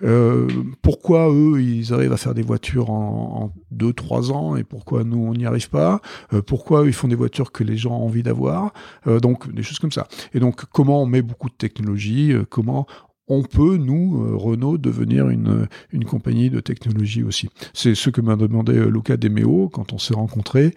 Euh, 0.02 0.46
pourquoi 0.82 1.30
eux, 1.32 1.60
ils 1.60 1.92
arrivent 1.92 2.12
à 2.12 2.16
faire 2.16 2.34
des 2.34 2.42
voitures 2.42 2.90
en, 2.90 3.52
deux, 3.70 3.92
trois 3.92 4.30
ans 4.32 4.56
et 4.56 4.64
pourquoi 4.64 5.04
nous, 5.04 5.18
on 5.18 5.34
n'y 5.34 5.46
arrive 5.46 5.70
pas? 5.70 6.00
Euh, 6.32 6.42
Pourquoi 6.42 6.82
eux, 6.82 6.88
ils 6.88 6.92
font 6.92 7.08
des 7.08 7.16
voitures 7.16 7.52
que 7.52 7.64
les 7.64 7.76
gens 7.76 7.92
ont 7.92 8.04
envie 8.04 8.22
d'avoir? 8.22 8.72
Euh, 9.06 9.18
Donc, 9.20 9.52
des 9.52 9.62
choses 9.62 9.78
comme 9.78 9.92
ça. 9.92 10.06
Et 10.32 10.40
donc, 10.40 10.64
comment 10.72 11.02
on 11.02 11.06
met 11.06 11.22
beaucoup 11.22 11.48
de 11.48 11.54
technologie 11.54 12.32
Comment 12.50 12.86
on 13.26 13.42
peut, 13.42 13.78
nous, 13.78 14.38
Renault, 14.38 14.76
devenir 14.76 15.30
une, 15.30 15.66
une 15.92 16.04
compagnie 16.04 16.50
de 16.50 16.60
technologie 16.60 17.22
aussi? 17.22 17.48
C'est 17.72 17.94
ce 17.94 18.10
que 18.10 18.20
m'a 18.20 18.36
demandé 18.36 18.74
Luca 18.74 19.16
Demeo 19.16 19.70
quand 19.70 19.92
on 19.92 19.98
s'est 19.98 20.14
rencontrés. 20.14 20.74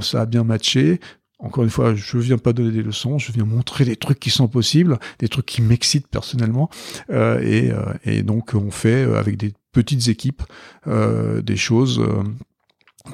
ça 0.00 0.20
a 0.22 0.26
bien 0.26 0.42
matché. 0.44 0.98
Encore 1.42 1.64
une 1.64 1.70
fois, 1.70 1.94
je 1.94 2.18
viens 2.18 2.38
pas 2.38 2.52
donner 2.52 2.70
des 2.70 2.84
leçons, 2.84 3.18
je 3.18 3.32
viens 3.32 3.44
montrer 3.44 3.84
des 3.84 3.96
trucs 3.96 4.20
qui 4.20 4.30
sont 4.30 4.46
possibles, 4.46 4.98
des 5.18 5.28
trucs 5.28 5.46
qui 5.46 5.60
m'excitent 5.60 6.06
personnellement, 6.06 6.70
euh, 7.10 7.40
et, 7.40 7.72
euh, 7.72 7.92
et, 8.04 8.22
donc 8.22 8.54
on 8.54 8.70
fait 8.70 9.04
euh, 9.04 9.18
avec 9.18 9.36
des 9.36 9.52
petites 9.72 10.06
équipes 10.06 10.42
euh, 10.86 11.42
des 11.42 11.56
choses 11.56 11.98
euh, 11.98 12.22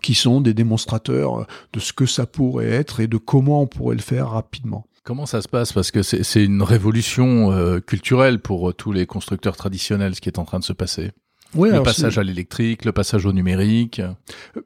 qui 0.02 0.12
sont 0.12 0.42
des 0.42 0.52
démonstrateurs 0.52 1.46
de 1.72 1.80
ce 1.80 1.94
que 1.94 2.04
ça 2.04 2.26
pourrait 2.26 2.68
être 2.68 3.00
et 3.00 3.06
de 3.06 3.16
comment 3.16 3.62
on 3.62 3.66
pourrait 3.66 3.96
le 3.96 4.02
faire 4.02 4.28
rapidement. 4.28 4.86
Comment 5.04 5.24
ça 5.24 5.40
se 5.40 5.48
passe? 5.48 5.72
Parce 5.72 5.90
que 5.90 6.02
c'est 6.02 6.44
une 6.44 6.60
révolution 6.60 7.80
culturelle 7.86 8.40
pour 8.40 8.74
tous 8.74 8.92
les 8.92 9.06
constructeurs 9.06 9.56
traditionnels, 9.56 10.14
ce 10.14 10.20
qui 10.20 10.28
est 10.28 10.38
en 10.38 10.44
train 10.44 10.58
de 10.58 10.64
se 10.64 10.74
passer. 10.74 11.12
Ouais, 11.54 11.70
le 11.70 11.82
passage 11.82 12.18
à 12.18 12.22
l'électrique, 12.22 12.84
le 12.84 12.92
passage 12.92 13.24
au 13.24 13.32
numérique. 13.32 14.00
Euh, 14.00 14.12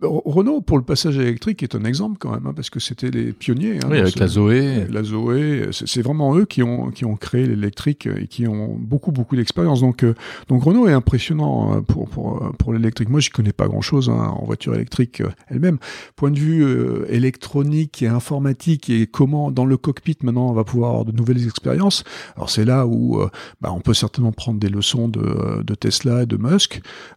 Renault, 0.03 0.61
pour 0.63 0.79
le 0.79 0.85
passage 0.85 1.17
à 1.17 1.21
l'électrique, 1.21 1.63
est 1.63 1.77
un 1.77 1.85
exemple 1.85 2.17
quand 2.19 2.33
même, 2.33 2.45
hein, 2.45 2.53
parce 2.57 2.71
que 2.71 2.81
c'était 2.81 3.11
les 3.11 3.33
pionniers. 3.33 3.77
Hein, 3.77 3.89
oui, 3.89 3.99
avec 3.99 4.19
la 4.19 4.27
Zoé. 4.27 4.89
La 4.91 5.05
Zoé, 5.05 5.69
c'est 5.71 6.03
vraiment 6.03 6.37
eux 6.37 6.45
qui 6.45 6.61
ont 6.65 6.91
qui 6.91 7.05
ont 7.05 7.15
créé 7.15 7.47
l'électrique 7.47 8.09
et 8.09 8.27
qui 8.27 8.49
ont 8.49 8.77
beaucoup 8.77 9.13
beaucoup 9.13 9.37
d'expérience. 9.37 9.81
Donc 9.81 10.03
euh, 10.03 10.17
donc 10.49 10.65
Renault 10.65 10.89
est 10.89 10.93
impressionnant 10.93 11.73
hein, 11.73 11.83
pour 11.83 12.09
pour 12.09 12.53
pour 12.59 12.73
l'électrique. 12.73 13.11
Moi, 13.11 13.21
je 13.21 13.31
connais 13.31 13.53
pas 13.53 13.69
grand 13.69 13.81
chose 13.81 14.11
hein, 14.11 14.35
en 14.37 14.45
voiture 14.45 14.75
électrique 14.75 15.21
euh, 15.21 15.29
elle-même. 15.47 15.79
Point 16.17 16.33
de 16.33 16.39
vue 16.39 16.67
électronique 17.09 18.03
et 18.03 18.09
informatique 18.09 18.91
et 18.91 19.07
comment 19.07 19.53
dans 19.53 19.65
le 19.65 19.77
cockpit 19.77 20.17
maintenant 20.23 20.51
on 20.51 20.53
va 20.53 20.65
pouvoir 20.65 20.91
avoir 20.91 21.05
de 21.05 21.13
nouvelles 21.13 21.45
expériences. 21.45 22.03
Alors 22.35 22.51
c'est 22.51 22.65
là 22.65 22.87
où 22.87 23.21
bah, 23.61 23.73
on 23.73 23.81
peut 23.81 23.95
certainement 23.95 24.33
prendre 24.33 24.59
des 24.59 24.69
leçons 24.69 25.09
de 25.09 25.63
de 25.63 25.75
Tesla 25.75 26.23
et 26.23 26.27
de 26.27 26.37
Musk 26.37 26.72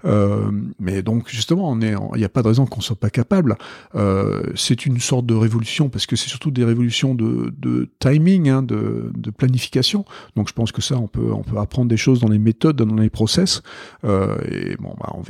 Euh, 0.06 0.52
mais 0.80 1.02
donc 1.02 1.30
justement, 1.30 1.78
il 1.80 2.18
n'y 2.18 2.24
a 2.24 2.30
pas 2.30 2.42
de 2.42 2.48
raison 2.48 2.66
qu'on 2.66 2.82
soit 2.82 2.96
pas 2.96 3.10
capable. 3.10 3.58
Euh, 3.96 4.44
c'est 4.56 4.86
une 4.86 5.00
sorte 5.00 5.26
de 5.26 5.34
révolution 5.34 5.90
parce 5.90 6.06
que 6.06 6.16
c'est 6.16 6.30
surtout 6.30 6.52
des 6.52 6.64
révolutions 6.64 7.16
de, 7.16 7.90
timing, 8.00 8.50
hein, 8.50 8.64
de, 8.64 9.12
planification. 9.36 10.06
Donc 10.36 10.48
je 10.48 10.54
pense 10.54 10.72
que 10.72 10.82
ça, 10.82 10.98
on 10.98 11.08
peut, 11.08 11.32
apprendre 11.58 11.90
des 11.90 11.98
choses 11.98 12.22
dans 12.22 12.30
les 12.30 12.40
méthodes, 12.40 12.78
dans 12.78 12.96
les 12.96 13.10
process. 13.10 13.62
Euh, 14.04 14.38
et 14.50 14.76
bon, 14.78 14.96
bah, 15.00 15.14
on 15.14 15.22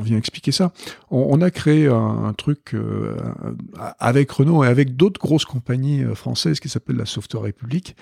vient, 0.00 0.16
expliquer 0.16 0.52
ça. 0.52 0.72
On, 1.10 1.40
a 1.40 1.50
créé 1.50 1.86
un, 1.86 2.24
un 2.24 2.32
truc 2.32 2.74
avec 3.98 4.30
Renault 4.30 4.64
et 4.64 4.66
avec 4.66 4.96
d'autres 4.96 5.20
grosses 5.20 5.44
compagnies 5.44 6.02
françaises 6.14 6.60
qui 6.60 6.68
s'appelle 6.68 6.96
la 6.96 7.06
Software 7.06 7.42
République, 7.42 7.96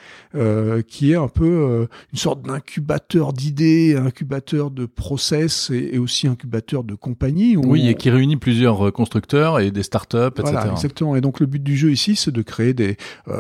qui 0.89 1.13
est 1.13 1.17
un 1.17 1.29
peu 1.29 1.87
une 2.13 2.19
sorte 2.19 2.43
d'incubateur 2.43 3.33
d'idées, 3.33 3.97
incubateur 3.97 4.71
de 4.71 4.87
process 4.87 5.36
et, 5.44 5.94
et, 5.94 5.99
aussi 5.99 6.27
incubateur 6.27 6.85
de 6.85 6.94
compagnies. 6.94 7.57
Oui, 7.57 7.88
et 7.88 7.94
qui 7.94 8.11
réunit 8.11 8.37
plusieurs 8.37 8.92
constructeurs 8.92 9.61
et 9.61 9.70
des 9.70 9.83
startups, 9.83 10.16
etc. 10.16 10.51
Voilà, 10.53 10.72
exactement. 10.72 11.16
Et 11.16 11.20
donc 11.20 11.40
le 11.40 11.46
but 11.46 11.62
du 11.62 11.77
jeu 11.77 11.92
ici, 11.92 12.16
c'est 12.16 12.31
de 12.31 12.42
créer 12.42 12.75
des, 12.75 12.96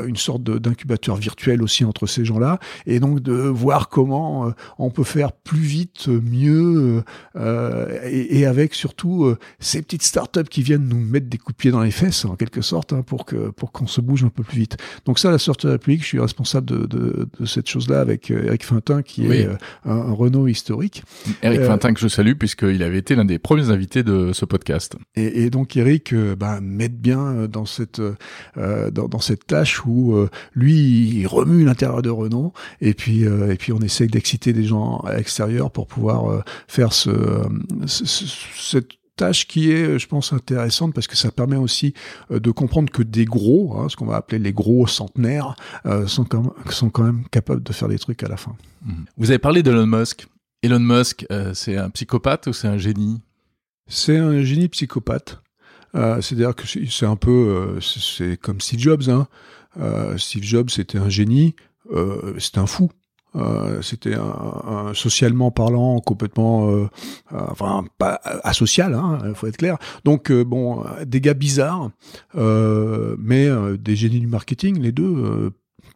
une 0.06 0.16
sorte 0.16 0.42
d'incubateur 0.42 1.16
virtuel 1.16 1.62
aussi 1.62 1.84
entre 1.84 2.06
ces 2.06 2.24
gens-là, 2.24 2.58
et 2.86 3.00
donc 3.00 3.20
de 3.20 3.32
voir 3.32 3.88
comment 3.88 4.52
on 4.78 4.90
peut 4.90 5.04
faire 5.04 5.32
plus 5.32 5.60
vite, 5.60 6.08
mieux, 6.08 7.02
et, 7.36 8.40
et, 8.40 8.46
avec 8.46 8.74
surtout 8.74 9.34
ces 9.58 9.82
petites 9.82 10.02
startups 10.02 10.44
qui 10.44 10.62
viennent 10.62 10.88
nous 10.88 11.00
mettre 11.00 11.28
des 11.28 11.38
coups 11.38 11.56
de 11.56 11.60
pied 11.60 11.70
dans 11.70 11.82
les 11.82 11.90
fesses, 11.90 12.24
en 12.24 12.36
quelque 12.36 12.62
sorte, 12.62 12.92
hein, 12.92 13.02
pour 13.02 13.24
que 13.24 13.50
pour 13.50 13.72
qu'on 13.72 13.86
se 13.86 14.00
bouge 14.00 14.24
un 14.24 14.28
peu 14.28 14.42
plus 14.42 14.58
vite. 14.58 14.76
Donc 15.04 15.18
ça, 15.18 15.30
la 15.30 15.38
la 15.64 15.72
République, 15.72 16.02
je 16.02 16.06
suis 16.06 16.20
responsable 16.20 16.66
de, 16.66 16.86
de, 16.86 17.28
de 17.38 17.46
cette 17.46 17.68
chose-là 17.68 18.00
avec 18.00 18.30
euh, 18.30 18.46
Eric 18.46 18.64
Fintin, 18.64 19.02
qui 19.02 19.26
est 19.26 19.46
euh, 19.46 19.56
un, 19.84 19.96
un, 19.96 20.12
Renault 20.12 20.48
historique. 20.48 21.02
Eric 21.42 21.60
euh, 21.60 21.66
Que 21.92 22.00
je 22.00 22.08
salue, 22.08 22.34
puisqu'il 22.34 22.82
avait 22.82 22.98
été 22.98 23.14
l'un 23.14 23.24
des 23.24 23.38
premiers 23.38 23.70
invités 23.70 24.02
de 24.02 24.32
ce 24.32 24.44
podcast. 24.44 24.96
Et, 25.14 25.44
et 25.44 25.50
donc 25.50 25.76
Eric 25.76 26.12
euh, 26.12 26.34
bah, 26.34 26.60
m'aide 26.60 27.00
bien 27.00 27.46
dans 27.46 27.66
cette 27.66 28.00
dans, 28.56 29.08
dans, 29.08 29.18
cette 29.18 29.46
tâche 29.46 29.84
où 29.84 30.16
lui 30.54 31.20
il 31.20 31.26
remue 31.26 31.64
l'intérieur 31.64 32.02
de 32.02 32.10
Renault 32.10 32.52
et 32.80 32.94
puis 32.94 33.22
et 33.22 33.56
puis 33.56 33.72
on 33.72 33.80
essaye 33.80 34.08
d'exciter 34.08 34.52
des 34.52 34.64
gens 34.64 34.98
à 34.98 35.16
l'extérieur 35.16 35.70
pour 35.70 35.86
pouvoir 35.86 36.44
faire 36.66 36.92
ce, 36.92 37.10
ce, 37.86 38.04
cette 38.56 38.88
tâche 39.16 39.46
qui 39.46 39.72
est, 39.72 39.98
je 39.98 40.06
pense, 40.06 40.32
intéressante 40.32 40.94
parce 40.94 41.06
que 41.06 41.16
ça 41.16 41.30
permet 41.30 41.56
aussi 41.56 41.94
euh, 42.30 42.38
de 42.38 42.50
comprendre 42.50 42.90
que 42.92 43.02
des 43.02 43.24
gros, 43.24 43.76
hein, 43.78 43.88
ce 43.88 43.96
qu'on 43.96 44.06
va 44.06 44.16
appeler 44.16 44.38
les 44.38 44.52
gros 44.52 44.86
centenaires, 44.86 45.56
euh, 45.86 46.06
sont, 46.06 46.24
quand 46.24 46.42
même, 46.42 46.52
sont 46.70 46.90
quand 46.90 47.02
même 47.02 47.24
capables 47.30 47.62
de 47.62 47.72
faire 47.72 47.88
des 47.88 47.98
trucs 47.98 48.22
à 48.22 48.28
la 48.28 48.36
fin. 48.36 48.54
Vous 49.16 49.30
avez 49.30 49.40
parlé 49.40 49.64
d'Elon 49.64 49.86
Musk. 49.86 50.28
Elon 50.66 50.80
Musk, 50.80 51.26
euh, 51.30 51.54
c'est 51.54 51.76
un 51.76 51.90
psychopathe 51.90 52.46
ou 52.48 52.52
c'est 52.52 52.68
un 52.68 52.78
génie? 52.78 53.20
C'est 53.88 54.18
un 54.18 54.42
génie 54.42 54.68
psychopathe. 54.68 55.40
C'est-à-dire 55.94 56.54
que 56.54 56.64
c'est 56.66 57.06
un 57.06 57.16
peu, 57.16 57.78
c'est 57.80 58.36
comme 58.36 58.60
Steve 58.60 58.80
Jobs. 58.80 59.08
Hein. 59.08 59.26
Steve 60.18 60.42
Jobs, 60.42 60.68
c'était 60.68 60.98
un 60.98 61.08
génie, 61.08 61.56
c'était 62.38 62.58
un 62.58 62.66
fou. 62.66 62.90
Euh, 63.36 63.82
c'était 63.82 64.14
socialement 64.94 65.50
parlant 65.50 66.00
complètement, 66.00 66.70
euh, 66.70 66.88
euh, 67.32 67.40
enfin 67.50 67.84
pas 67.98 68.20
asocial, 68.44 68.94
hein, 68.94 69.18
faut 69.34 69.46
être 69.46 69.58
clair. 69.58 69.76
Donc 70.04 70.32
bon, 70.32 70.84
des 71.04 71.20
gars 71.20 71.34
bizarres, 71.34 71.90
mais 72.34 73.48
des 73.78 73.96
génies 73.96 74.20
du 74.20 74.26
marketing, 74.26 74.80
les 74.80 74.92
deux 74.92 75.52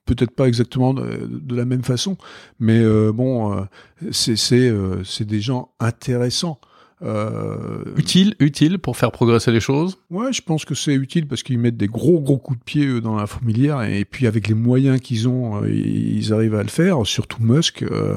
peut-être 0.06 0.32
pas 0.32 0.48
exactement 0.48 0.94
de, 0.94 1.54
la 1.54 1.64
même 1.64 1.84
façon, 1.84 2.16
mais 2.58 2.82
bon, 3.12 3.66
c'est 4.10 4.36
c'est 4.36 5.24
des 5.24 5.40
gens 5.40 5.72
intéressants. 5.78 6.60
Euh, 7.02 7.82
utile, 7.96 8.34
utile 8.40 8.78
pour 8.78 8.96
faire 8.96 9.10
progresser 9.10 9.50
les 9.52 9.60
choses. 9.60 9.98
Ouais, 10.10 10.34
je 10.34 10.42
pense 10.42 10.66
que 10.66 10.74
c'est 10.74 10.92
utile 10.92 11.26
parce 11.26 11.42
qu'ils 11.42 11.58
mettent 11.58 11.78
des 11.78 11.86
gros 11.86 12.20
gros 12.20 12.36
coups 12.36 12.58
de 12.58 12.64
pied 12.64 13.00
dans 13.00 13.16
la 13.16 13.26
fourmilière 13.26 13.82
et 13.82 14.04
puis 14.04 14.26
avec 14.26 14.48
les 14.48 14.54
moyens 14.54 15.00
qu'ils 15.00 15.26
ont, 15.26 15.62
euh, 15.62 15.70
ils 15.70 16.34
arrivent 16.34 16.56
à 16.56 16.62
le 16.62 16.68
faire. 16.68 17.06
Surtout 17.06 17.42
Musk 17.42 17.82
euh, 17.82 18.16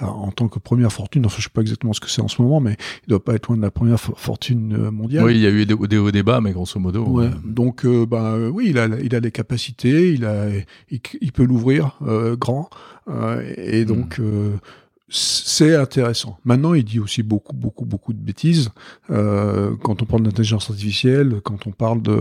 en, 0.00 0.30
tant 0.30 0.48
que 0.48 0.58
première 0.58 0.92
fortune. 0.92 1.26
Enfin, 1.26 1.36
je 1.38 1.44
sais 1.44 1.50
pas 1.52 1.60
exactement 1.60 1.92
ce 1.92 2.00
que 2.00 2.08
c'est 2.08 2.22
en 2.22 2.28
ce 2.28 2.40
moment, 2.40 2.60
mais 2.60 2.76
il 3.06 3.10
doit 3.10 3.22
pas 3.22 3.34
être 3.34 3.48
loin 3.48 3.58
de 3.58 3.62
la 3.62 3.70
première 3.70 4.00
fortune 4.00 4.88
mondiale. 4.90 5.24
Oui, 5.24 5.34
il 5.34 5.40
y 5.42 5.46
a 5.46 5.50
eu 5.50 5.66
des, 5.66 5.76
des 5.76 5.98
hauts 5.98 6.10
débats, 6.10 6.40
mais 6.40 6.52
grosso 6.52 6.80
modo. 6.80 7.04
Ouais. 7.04 7.28
Donc, 7.44 7.86
bah 7.86 8.36
oui, 8.50 8.68
il 8.70 8.78
a 8.78 8.88
il 9.02 9.14
a 9.14 9.20
des 9.20 9.30
capacités, 9.30 10.12
il 10.12 10.24
a 10.24 10.46
il, 10.90 11.32
peut 11.32 11.44
l'ouvrir 11.44 11.98
grand 12.38 12.70
et 13.58 13.84
donc. 13.84 14.18
Hmm 14.18 14.56
c'est 15.10 15.74
intéressant. 15.74 16.38
Maintenant, 16.44 16.72
il 16.74 16.84
dit 16.84 17.00
aussi 17.00 17.22
beaucoup, 17.22 17.54
beaucoup, 17.54 17.84
beaucoup 17.84 18.12
de 18.12 18.18
bêtises. 18.18 18.70
Euh, 19.10 19.72
quand 19.82 20.02
on 20.02 20.04
parle 20.04 20.22
d'intelligence 20.22 20.70
artificielle, 20.70 21.40
quand 21.44 21.66
on 21.66 21.72
parle 21.72 22.00
de, 22.00 22.16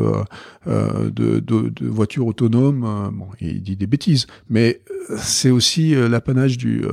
euh, 0.68 1.10
de, 1.12 1.40
de, 1.40 1.70
de 1.70 1.88
voitures 1.88 2.26
autonomes, 2.26 2.84
euh, 2.84 3.10
bon, 3.12 3.28
il 3.40 3.62
dit 3.62 3.76
des 3.76 3.88
bêtises. 3.88 4.26
Mais 4.50 4.82
euh, 5.10 5.18
c'est 5.20 5.52
aussi 5.52 5.94
euh, 5.94 6.10
l'apanage 6.10 6.58
du, 6.58 6.84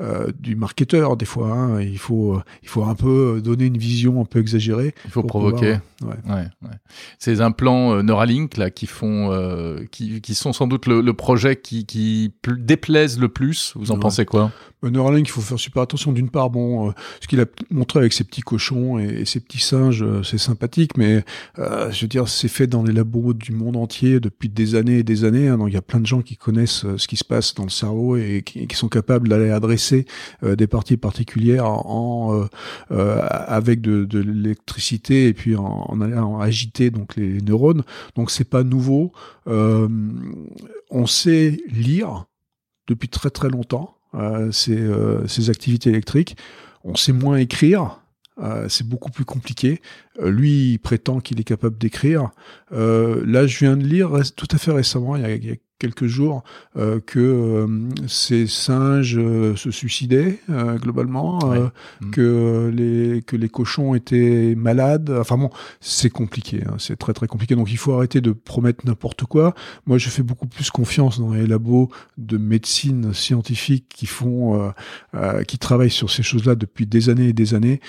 euh, 0.00 0.30
du 0.38 0.54
marketeur 0.56 1.16
des 1.16 1.26
fois. 1.26 1.50
Hein. 1.52 1.80
Il 1.82 1.98
faut 1.98 2.40
il 2.62 2.68
faut 2.68 2.84
un 2.84 2.94
peu 2.94 3.40
donner 3.42 3.66
une 3.66 3.78
vision 3.78 4.20
un 4.20 4.24
peu 4.24 4.38
exagérée. 4.38 4.94
Il 5.04 5.10
faut 5.10 5.22
provoquer. 5.24 5.78
ouais. 6.02 6.08
Ouais, 6.28 6.46
ouais. 6.62 6.76
Ces 7.18 7.40
implants 7.40 8.02
Neuralink 8.02 8.56
là 8.56 8.70
qui 8.70 8.86
font 8.86 9.30
euh, 9.32 9.84
qui, 9.90 10.20
qui 10.20 10.34
sont 10.34 10.52
sans 10.52 10.66
doute 10.66 10.86
le, 10.86 11.00
le 11.00 11.12
projet 11.14 11.56
qui 11.56 11.84
qui 11.84 12.32
déplaise 12.58 13.18
le 13.18 13.28
plus. 13.28 13.72
Vous 13.76 13.90
en 13.90 13.98
pensez 13.98 14.24
quoi? 14.24 14.50
Neuralink, 14.82 15.28
il 15.28 15.30
faut 15.30 15.40
faire 15.40 15.58
super 15.58 15.82
attention. 15.82 16.12
D'une 16.12 16.30
part, 16.30 16.50
bon, 16.50 16.88
euh, 16.88 16.92
ce 17.20 17.28
qu'il 17.28 17.40
a 17.40 17.46
montré 17.70 18.00
avec 18.00 18.12
ses 18.12 18.24
petits 18.24 18.40
cochons 18.40 18.98
et, 18.98 19.24
ses 19.24 19.40
petits 19.40 19.60
singes, 19.60 20.04
c'est 20.22 20.38
sympathique, 20.38 20.96
mais 20.96 21.24
je 21.56 22.00
veux 22.00 22.08
dire, 22.08 22.28
c'est 22.28 22.48
fait 22.48 22.66
dans 22.66 22.82
les 22.82 22.92
labos 22.92 23.32
du 23.34 23.52
monde 23.52 23.76
entier 23.76 24.20
depuis 24.20 24.48
des 24.48 24.74
années 24.74 24.98
et 24.98 25.02
des 25.02 25.24
années. 25.24 25.48
Hein. 25.48 25.58
donc 25.58 25.68
il 25.68 25.74
y 25.74 25.78
a 25.78 25.82
plein 25.82 26.00
de 26.00 26.06
gens 26.06 26.22
qui 26.22 26.36
connaissent 26.36 26.84
ce 26.96 27.08
qui 27.08 27.16
se 27.16 27.24
passe 27.24 27.54
dans 27.54 27.64
le 27.64 27.70
cerveau 27.70 28.16
et 28.16 28.42
qui, 28.44 28.76
sont 28.76 28.88
capables 28.88 29.28
d'aller 29.28 29.50
adresser 29.50 30.06
euh, 30.42 30.56
des 30.56 30.66
parties 30.66 30.96
particulières 30.96 31.66
en, 31.66 32.34
euh, 32.34 32.46
euh, 32.90 33.20
avec 33.28 33.80
de, 33.80 34.18
l'électricité 34.18 35.28
et 35.28 35.34
puis 35.34 35.56
en, 35.56 36.00
agiter 36.40 36.90
donc 36.90 37.16
les 37.16 37.40
neurones. 37.40 37.82
Donc 38.16 38.30
c'est 38.30 38.48
pas 38.48 38.62
nouveau. 38.62 39.12
on 39.46 41.06
sait 41.06 41.58
lire 41.68 42.26
depuis 42.88 43.08
très 43.08 43.30
très 43.30 43.48
longtemps 43.48 43.96
ces, 44.50 44.78
ces 45.26 45.50
activités 45.50 45.90
électriques. 45.90 46.36
On 46.84 46.94
sait 46.94 47.12
moins 47.12 47.36
écrire. 47.36 48.02
Euh, 48.38 48.68
c'est 48.68 48.86
beaucoup 48.86 49.10
plus 49.10 49.24
compliqué. 49.24 49.80
Euh, 50.20 50.30
lui, 50.30 50.72
il 50.72 50.78
prétend 50.78 51.20
qu'il 51.20 51.38
est 51.40 51.44
capable 51.44 51.76
d'écrire. 51.78 52.30
Euh, 52.72 53.22
là, 53.26 53.46
je 53.46 53.58
viens 53.58 53.76
de 53.76 53.84
lire 53.84 54.10
tout 54.36 54.48
à 54.50 54.58
fait 54.58 54.72
récemment, 54.72 55.16
il 55.16 55.44
y 55.44 55.50
a 55.50 55.56
quelques 55.82 56.06
jours 56.06 56.44
euh, 56.76 57.00
que 57.04 57.18
euh, 57.18 57.66
ces 58.06 58.46
singes 58.46 59.18
euh, 59.18 59.56
se 59.56 59.72
suicidaient 59.72 60.38
globalement, 60.80 61.40
mm. 61.40 62.10
que 62.10 62.70
les 62.72 63.22
que 63.22 63.34
les 63.36 63.48
cochons 63.48 63.96
étaient 63.96 64.54
malades. 64.56 65.10
Enfin 65.10 65.36
bon, 65.36 65.50
c'est 65.80 66.10
compliqué, 66.10 66.62
hein, 66.64 66.76
c'est 66.78 66.96
très 66.96 67.12
très 67.12 67.26
compliqué. 67.26 67.56
Donc 67.56 67.72
il 67.72 67.78
faut 67.78 67.94
arrêter 67.94 68.20
de 68.20 68.30
promettre 68.30 68.86
n'importe 68.86 69.24
quoi. 69.24 69.54
Moi, 69.86 69.98
je 69.98 70.08
fais 70.08 70.22
beaucoup 70.22 70.46
plus 70.46 70.70
confiance 70.70 71.18
dans 71.18 71.32
les 71.32 71.46
labos 71.46 71.90
de 72.16 72.38
médecine 72.38 73.12
scientifique 73.12 73.86
qui 73.88 74.06
font, 74.06 74.72
qui 75.48 75.58
travaillent 75.58 75.90
sur 75.90 76.10
ces 76.10 76.22
choses-là 76.22 76.54
depuis 76.54 76.86
des 76.86 77.08
années 77.08 77.28
et 77.28 77.32
des 77.32 77.54
années, 77.54 77.80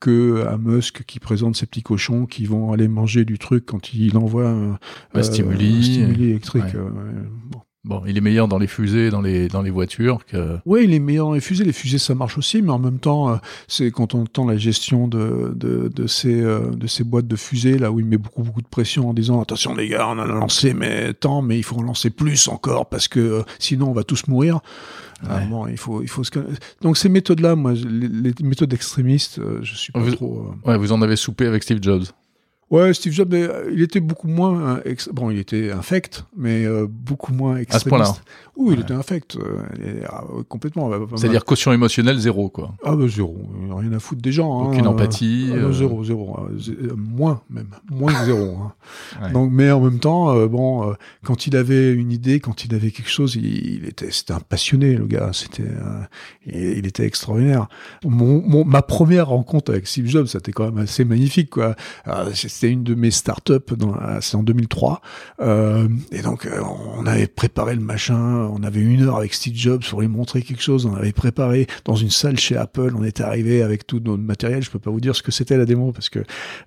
que 0.00 0.44
à 0.46 0.58
Musk 0.58 1.04
qui 1.04 1.20
présente 1.20 1.56
ces 1.56 1.66
petits 1.66 1.82
cochons 1.82 2.26
qui 2.26 2.46
vont 2.46 2.72
aller 2.72 2.88
manger 2.88 3.24
du 3.24 3.38
truc 3.38 3.64
quand 3.66 3.94
il 3.94 4.16
envoie 4.18 4.48
un, 4.48 4.78
un 5.14 5.22
stimuli, 5.22 5.84
stimuli 5.84 6.30
électrique. 6.30 6.74
Bon. 7.50 7.60
Bon, 7.86 8.02
il 8.04 8.18
est 8.18 8.20
meilleur 8.20 8.48
dans 8.48 8.58
les 8.58 8.66
fusées, 8.66 9.10
dans 9.10 9.22
les 9.22 9.46
dans 9.46 9.62
les 9.62 9.70
voitures 9.70 10.26
que. 10.26 10.58
Oui, 10.66 10.82
il 10.84 10.92
est 10.92 10.98
meilleur 10.98 11.26
dans 11.26 11.34
les 11.34 11.40
fusées. 11.40 11.62
Les 11.62 11.72
fusées, 11.72 11.98
ça 11.98 12.16
marche 12.16 12.36
aussi, 12.36 12.60
mais 12.60 12.72
en 12.72 12.80
même 12.80 12.98
temps, 12.98 13.30
euh, 13.30 13.36
c'est 13.68 13.92
quand 13.92 14.12
on 14.16 14.22
entend 14.22 14.44
la 14.44 14.56
gestion 14.56 15.06
de 15.06 15.52
de, 15.54 15.88
de 15.94 16.06
ces 16.08 16.42
euh, 16.42 16.70
de 16.72 16.88
ces 16.88 17.04
boîtes 17.04 17.28
de 17.28 17.36
fusées 17.36 17.78
là 17.78 17.92
où 17.92 18.00
il 18.00 18.06
met 18.06 18.16
beaucoup 18.16 18.42
beaucoup 18.42 18.60
de 18.60 18.66
pression 18.66 19.08
en 19.08 19.14
disant 19.14 19.40
attention 19.40 19.76
les 19.76 19.86
gars, 19.86 20.08
on 20.08 20.18
en 20.18 20.18
a 20.18 20.26
lancé 20.26 20.74
mais 20.74 21.14
tant, 21.14 21.42
mais 21.42 21.58
il 21.58 21.62
faut 21.62 21.76
en 21.76 21.82
lancer 21.82 22.10
plus 22.10 22.48
encore 22.48 22.88
parce 22.88 23.06
que 23.06 23.20
euh, 23.20 23.42
sinon 23.60 23.90
on 23.90 23.92
va 23.92 24.02
tous 24.02 24.26
mourir. 24.26 24.58
bon, 25.48 25.68
il 25.68 25.78
faut 25.78 26.02
il 26.02 26.08
faut 26.08 26.24
donc 26.82 26.96
ces 26.96 27.08
méthodes 27.08 27.38
là, 27.38 27.54
moi, 27.54 27.72
les, 27.72 28.32
méthodes 28.42 28.74
extrémistes, 28.74 29.40
je 29.62 29.74
suis 29.76 29.92
pas 29.92 30.10
trop. 30.10 30.50
Ouais, 30.64 30.76
vous 30.76 30.90
en 30.90 31.02
avez 31.02 31.14
soupé 31.14 31.46
avec 31.46 31.62
Steve 31.62 31.78
Jobs. 31.80 32.06
Ouais, 32.68 32.92
Steve 32.94 33.12
Jobs, 33.12 33.32
euh, 33.32 33.70
il 33.72 33.80
était 33.80 34.00
beaucoup 34.00 34.26
moins, 34.26 34.80
bon, 35.12 35.30
il 35.30 35.38
était 35.38 35.70
infect, 35.70 36.24
mais 36.36 36.64
euh, 36.64 36.88
beaucoup 36.90 37.32
moins 37.32 37.58
extrémiste. 37.58 38.10
À 38.10 38.14
ce 38.14 38.20
Oui, 38.56 38.74
il 38.74 38.80
était 38.80 38.92
infect, 38.92 39.36
euh, 39.36 40.02
ah, 40.08 40.24
complètement. 40.48 40.90
C'est-à-dire 41.14 41.44
caution 41.44 41.72
émotionnelle 41.72 42.18
zéro, 42.18 42.48
quoi. 42.48 42.74
Ah 42.82 42.96
bah 42.96 43.06
zéro, 43.06 43.38
rien 43.70 43.92
à 43.92 44.00
foutre 44.00 44.20
des 44.20 44.32
gens. 44.32 44.62
Hein. 44.62 44.66
Aucune 44.72 44.88
empathie. 44.88 45.52
Ah, 45.52 45.70
zéro, 45.70 46.02
zéro, 46.02 46.36
moins 46.96 47.40
même, 47.50 47.68
moins 47.88 48.12
que 48.12 48.24
zéro. 48.24 48.56
Hein. 49.20 49.30
Donc, 49.32 49.52
mais 49.52 49.70
en 49.70 49.80
même 49.80 50.00
temps, 50.00 50.34
bon, 50.48 50.92
quand 51.24 51.46
il 51.46 51.54
avait 51.54 51.92
une 51.92 52.10
idée, 52.10 52.40
quand 52.40 52.64
il 52.64 52.74
avait 52.74 52.90
quelque 52.90 53.10
chose, 53.10 53.36
il, 53.36 53.86
était, 53.86 54.10
c'était 54.10 54.32
un 54.32 54.40
passionné, 54.40 54.96
le 54.96 55.06
gars. 55.06 55.30
C'était, 55.32 55.70
il, 56.46 56.84
était 56.84 57.06
extraordinaire. 57.06 57.68
Mon, 58.04 58.64
ma 58.64 58.82
première 58.82 59.28
rencontre 59.28 59.70
avec 59.70 59.86
Steve 59.86 60.06
Jobs, 60.06 60.26
c'était 60.26 60.50
quand 60.50 60.64
même 60.64 60.78
assez 60.78 61.04
magnifique, 61.04 61.50
quoi 61.50 61.76
c'était 62.56 62.72
une 62.72 62.84
de 62.84 62.94
mes 62.94 63.10
startups, 63.10 63.74
c'est 64.20 64.36
en 64.36 64.42
2003. 64.42 65.02
Euh, 65.40 65.88
et 66.10 66.22
donc, 66.22 66.46
euh, 66.46 66.60
on 66.96 67.04
avait 67.06 67.26
préparé 67.26 67.74
le 67.74 67.82
machin, 67.82 68.48
on 68.50 68.62
avait 68.62 68.80
une 68.80 69.02
heure 69.02 69.16
avec 69.16 69.34
Steve 69.34 69.54
Jobs 69.54 69.84
pour 69.84 70.00
lui 70.00 70.08
montrer 70.08 70.40
quelque 70.40 70.62
chose. 70.62 70.86
On 70.86 70.94
avait 70.94 71.12
préparé 71.12 71.66
dans 71.84 71.96
une 71.96 72.08
salle 72.08 72.38
chez 72.38 72.56
Apple. 72.56 72.94
On 72.96 73.04
était 73.04 73.22
arrivé 73.22 73.62
avec 73.62 73.86
tout 73.86 74.00
notre 74.02 74.22
matériel. 74.22 74.62
Je 74.62 74.70
peux 74.70 74.78
pas 74.78 74.90
vous 74.90 75.00
dire 75.00 75.14
ce 75.14 75.22
que 75.22 75.32
c'était 75.32 75.58
la 75.58 75.66
démo 75.66 75.92
parce 75.92 76.08
que 76.08 76.20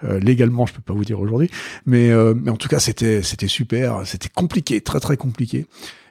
euh, 0.04 0.20
légalement, 0.20 0.68
je 0.68 0.74
peux 0.74 0.82
pas 0.82 0.94
vous 0.94 1.06
dire 1.06 1.20
aujourd'hui. 1.20 1.50
Mais, 1.88 2.12
euh, 2.12 2.36
mais 2.36 2.52
en 2.52 2.58
tout 2.58 2.70
cas, 2.70 2.80
c'était 2.80 3.24
c'était 3.24 3.48
super. 3.48 4.02
C'était 4.06 4.30
compliqué, 4.30 4.82
très 4.82 5.00
très 5.00 5.18
compliqué. 5.18 5.66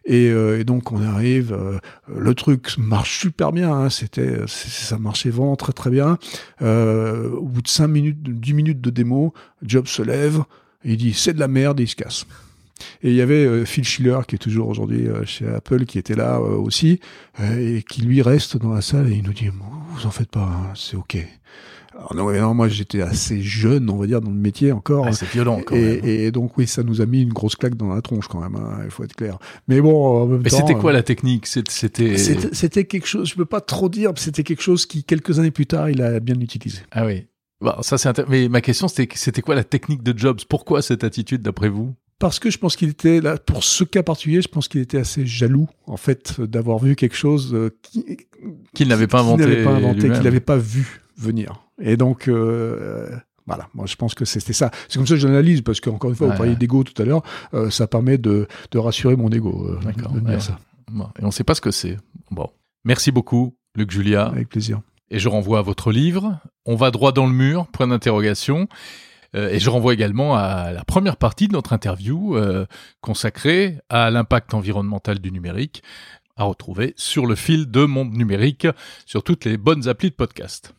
Et, 0.05 0.29
euh, 0.29 0.61
et, 0.61 0.65
donc 0.65 0.93
on 0.93 1.03
arrive, 1.03 1.53
euh, 1.53 1.79
le 2.09 2.35
truc 2.35 2.77
marche 2.79 3.21
super 3.21 3.53
bien, 3.53 3.73
hein, 3.73 3.91
c'était, 3.91 4.47
ça 4.47 4.99
marchait 4.99 5.31
vraiment 5.31 5.57
très 5.57 5.73
très 5.73 5.91
bien. 5.91 6.19
Euh, 6.63 7.31
au 7.31 7.47
bout 7.47 7.63
de 7.63 7.69
5 7.69 7.89
minutes, 7.89 8.23
10 8.23 8.55
minutes 8.55 8.81
de 8.81 8.91
démo, 8.91 9.35
Job 9.63 9.87
se 9.87 10.03
lève, 10.03 10.43
il 10.85 10.97
dit 10.97 11.13
c'est 11.13 11.35
de 11.35 11.41
la 11.41 11.49
merde 11.49 11.81
et 11.81 11.85
il 11.85 11.89
se 11.89 11.97
casse. 11.97 12.27
Et 13.03 13.11
il 13.11 13.17
y 13.17 13.23
avait 13.23 13.67
Phil 13.67 13.85
Schiller, 13.85 14.21
qui 14.29 14.37
est 14.37 14.39
toujours 14.39 14.69
aujourd'hui 14.69 15.09
chez 15.25 15.49
Apple, 15.49 15.85
qui 15.85 15.99
était 15.99 16.15
là 16.15 16.41
aussi, 16.41 17.01
et 17.43 17.83
qui 17.83 18.03
lui 18.03 18.23
reste 18.23 18.57
dans 18.57 18.73
la 18.73 18.83
salle 18.83 19.13
et 19.13 19.17
il 19.17 19.25
nous 19.25 19.33
dit, 19.33 19.49
vous 19.49 20.07
en 20.07 20.13
faites 20.13 20.31
pas, 20.31 20.45
hein, 20.45 20.73
c'est 20.77 20.97
ok. 20.97 21.17
Alors 21.99 22.15
non, 22.15 22.55
moi 22.55 22.69
j'étais 22.69 23.01
assez 23.01 23.43
jeune, 23.43 23.91
on 23.91 23.97
va 23.97 24.07
dire, 24.07 24.21
dans 24.21 24.31
le 24.31 24.37
métier 24.37 24.71
encore. 24.71 25.13
c'est 25.13 25.29
violent 25.29 25.61
quand 25.67 25.75
et, 25.75 26.01
même. 26.01 26.05
Et 26.05 26.31
donc 26.31 26.57
oui, 26.57 26.69
ça 26.69 26.85
nous 26.85 27.01
a 27.01 27.07
mis 27.07 27.23
une 27.23 27.33
grosse 27.33 27.57
claque 27.57 27.77
dans 27.77 27.93
la 27.93 28.01
tronche 28.03 28.29
quand 28.29 28.41
même. 28.41 28.55
Hein, 28.55 28.83
il 28.85 28.91
faut 28.91 29.03
être 29.03 29.17
clair. 29.17 29.39
Mais 29.67 29.81
bon, 29.81 30.23
en 30.23 30.27
même 30.27 30.43
Mais 30.45 30.51
c'était 30.51 30.75
quoi 30.75 30.93
la 30.93 31.03
technique? 31.03 31.47
C'était 31.47 32.17
c'était 32.17 32.85
quelque 32.85 33.07
chose. 33.07 33.29
Je 33.29 33.35
peux 33.35 33.45
pas 33.45 33.61
trop 33.61 33.89
dire. 33.89 34.13
C'était 34.17 34.45
quelque 34.45 34.63
chose 34.63 34.87
qui 34.87 35.03
quelques 35.03 35.41
années 35.41 35.51
plus 35.51 35.67
tard, 35.67 35.91
il 35.91 36.01
a 36.01 36.21
bien 36.21 36.39
utilisé. 36.41 36.83
Ah 36.93 37.05
oui. 37.05 37.27
Bon, 37.61 37.75
ça 37.83 37.99
c'est. 37.99 38.29
Mais 38.29 38.49
ma 38.49 38.61
question 38.61 38.87
c'était 38.87 39.09
c'était 39.17 39.43
quoi 39.43 39.57
la 39.57 39.65
technique 39.65 40.05
de 40.05 40.17
Jobs? 40.17 40.41
Pourquoi 40.49 40.83
cette 40.83 41.03
attitude 41.03 41.43
d'après 41.43 41.69
vous? 41.69 41.95
Parce 42.21 42.39
que 42.39 42.51
je 42.51 42.59
pense 42.59 42.77
qu'il 42.77 42.91
était 42.91 43.21
là 43.21 43.39
pour 43.39 43.65
ce 43.65 43.83
cas 43.85 44.05
particulier, 44.05 44.43
je 44.43 44.49
pense 44.49 44.69
qu'il 44.69 44.81
était 44.81 44.99
assez 44.99 45.27
jaloux 45.27 45.69
en 45.87 45.97
fait 45.97 46.41
d'avoir 46.41 46.79
vu 46.79 46.97
quelque 46.97 47.17
chose 47.17 47.55
euh, 47.55 47.71
qu'il 48.75 48.89
n'avait 48.89 49.07
pas 49.07 49.21
inventé, 49.21 49.45
qu'il 49.97 50.23
n'avait 50.23 50.41
pas 50.41 50.57
vu 50.57 51.01
venir. 51.17 51.68
Et 51.81 51.97
donc, 51.97 52.29
euh, 52.29 53.09
voilà, 53.47 53.69
moi 53.75 53.87
je 53.87 53.97
pense 53.97 54.15
que 54.15 54.25
c'était 54.25 54.53
ça. 54.53 54.71
C'est 54.89 54.99
comme 54.99 55.07
ça 55.07 55.15
que 55.15 55.21
j'analyse, 55.21 55.63
parce 55.63 55.81
qu'encore 55.81 56.11
une 56.11 56.17
fois, 56.17 56.29
vous 56.29 56.37
parliez 56.37 56.57
d'ego 56.57 56.85
tout 56.85 57.01
à 57.01 57.05
l'heure, 57.05 57.23
euh, 57.55 57.71
ça 57.71 57.87
permet 57.87 58.19
de, 58.19 58.47
de 58.71 58.79
rassurer 58.79 59.17
mon 59.17 59.31
ego. 59.31 59.71
Euh, 59.71 60.21
de 60.21 60.39
ça. 60.39 60.59
et 61.19 61.23
on 61.23 61.27
ne 61.27 61.31
sait 61.33 61.45
pas 61.45 61.55
ce 61.55 61.61
que 61.61 61.71
c'est. 61.71 61.97
Bon. 62.31 62.49
Merci 62.85 63.11
beaucoup, 63.11 63.57
Luc 63.75 63.91
Julia. 63.91 64.27
Avec 64.27 64.49
plaisir. 64.49 64.81
Et 65.11 65.19
je 65.19 65.29
renvoie 65.29 65.61
à 65.61 65.63
votre 65.63 65.91
livre. 65.91 66.39
On 66.67 66.77
va 66.77 66.91
droit 66.91 67.13
dans 67.13 67.27
le 67.27 67.33
mur, 67.33 67.67
point 67.69 67.87
d'interrogation. 67.87 68.69
Euh, 69.35 69.51
et 69.51 69.59
je 69.59 69.71
renvoie 69.71 69.95
également 69.95 70.37
à 70.37 70.73
la 70.73 70.85
première 70.85 71.17
partie 71.17 71.49
de 71.49 71.53
notre 71.53 71.73
interview 71.73 72.37
consacrée 73.01 73.79
à 73.89 74.11
l'impact 74.11 74.55
environnemental 74.55 75.19
du 75.19 75.33
numérique, 75.33 75.83
à 76.37 76.45
retrouver 76.45 76.95
sur 76.97 77.27
le 77.27 77.35
fil 77.35 77.71
de 77.71 77.85
Monde 77.85 78.13
Numérique, 78.13 78.67
sur 79.07 79.23
toutes 79.23 79.45
les 79.45 79.57
bonnes 79.57 79.89
applis 79.89 80.11
de 80.11 80.15
podcast. 80.15 80.75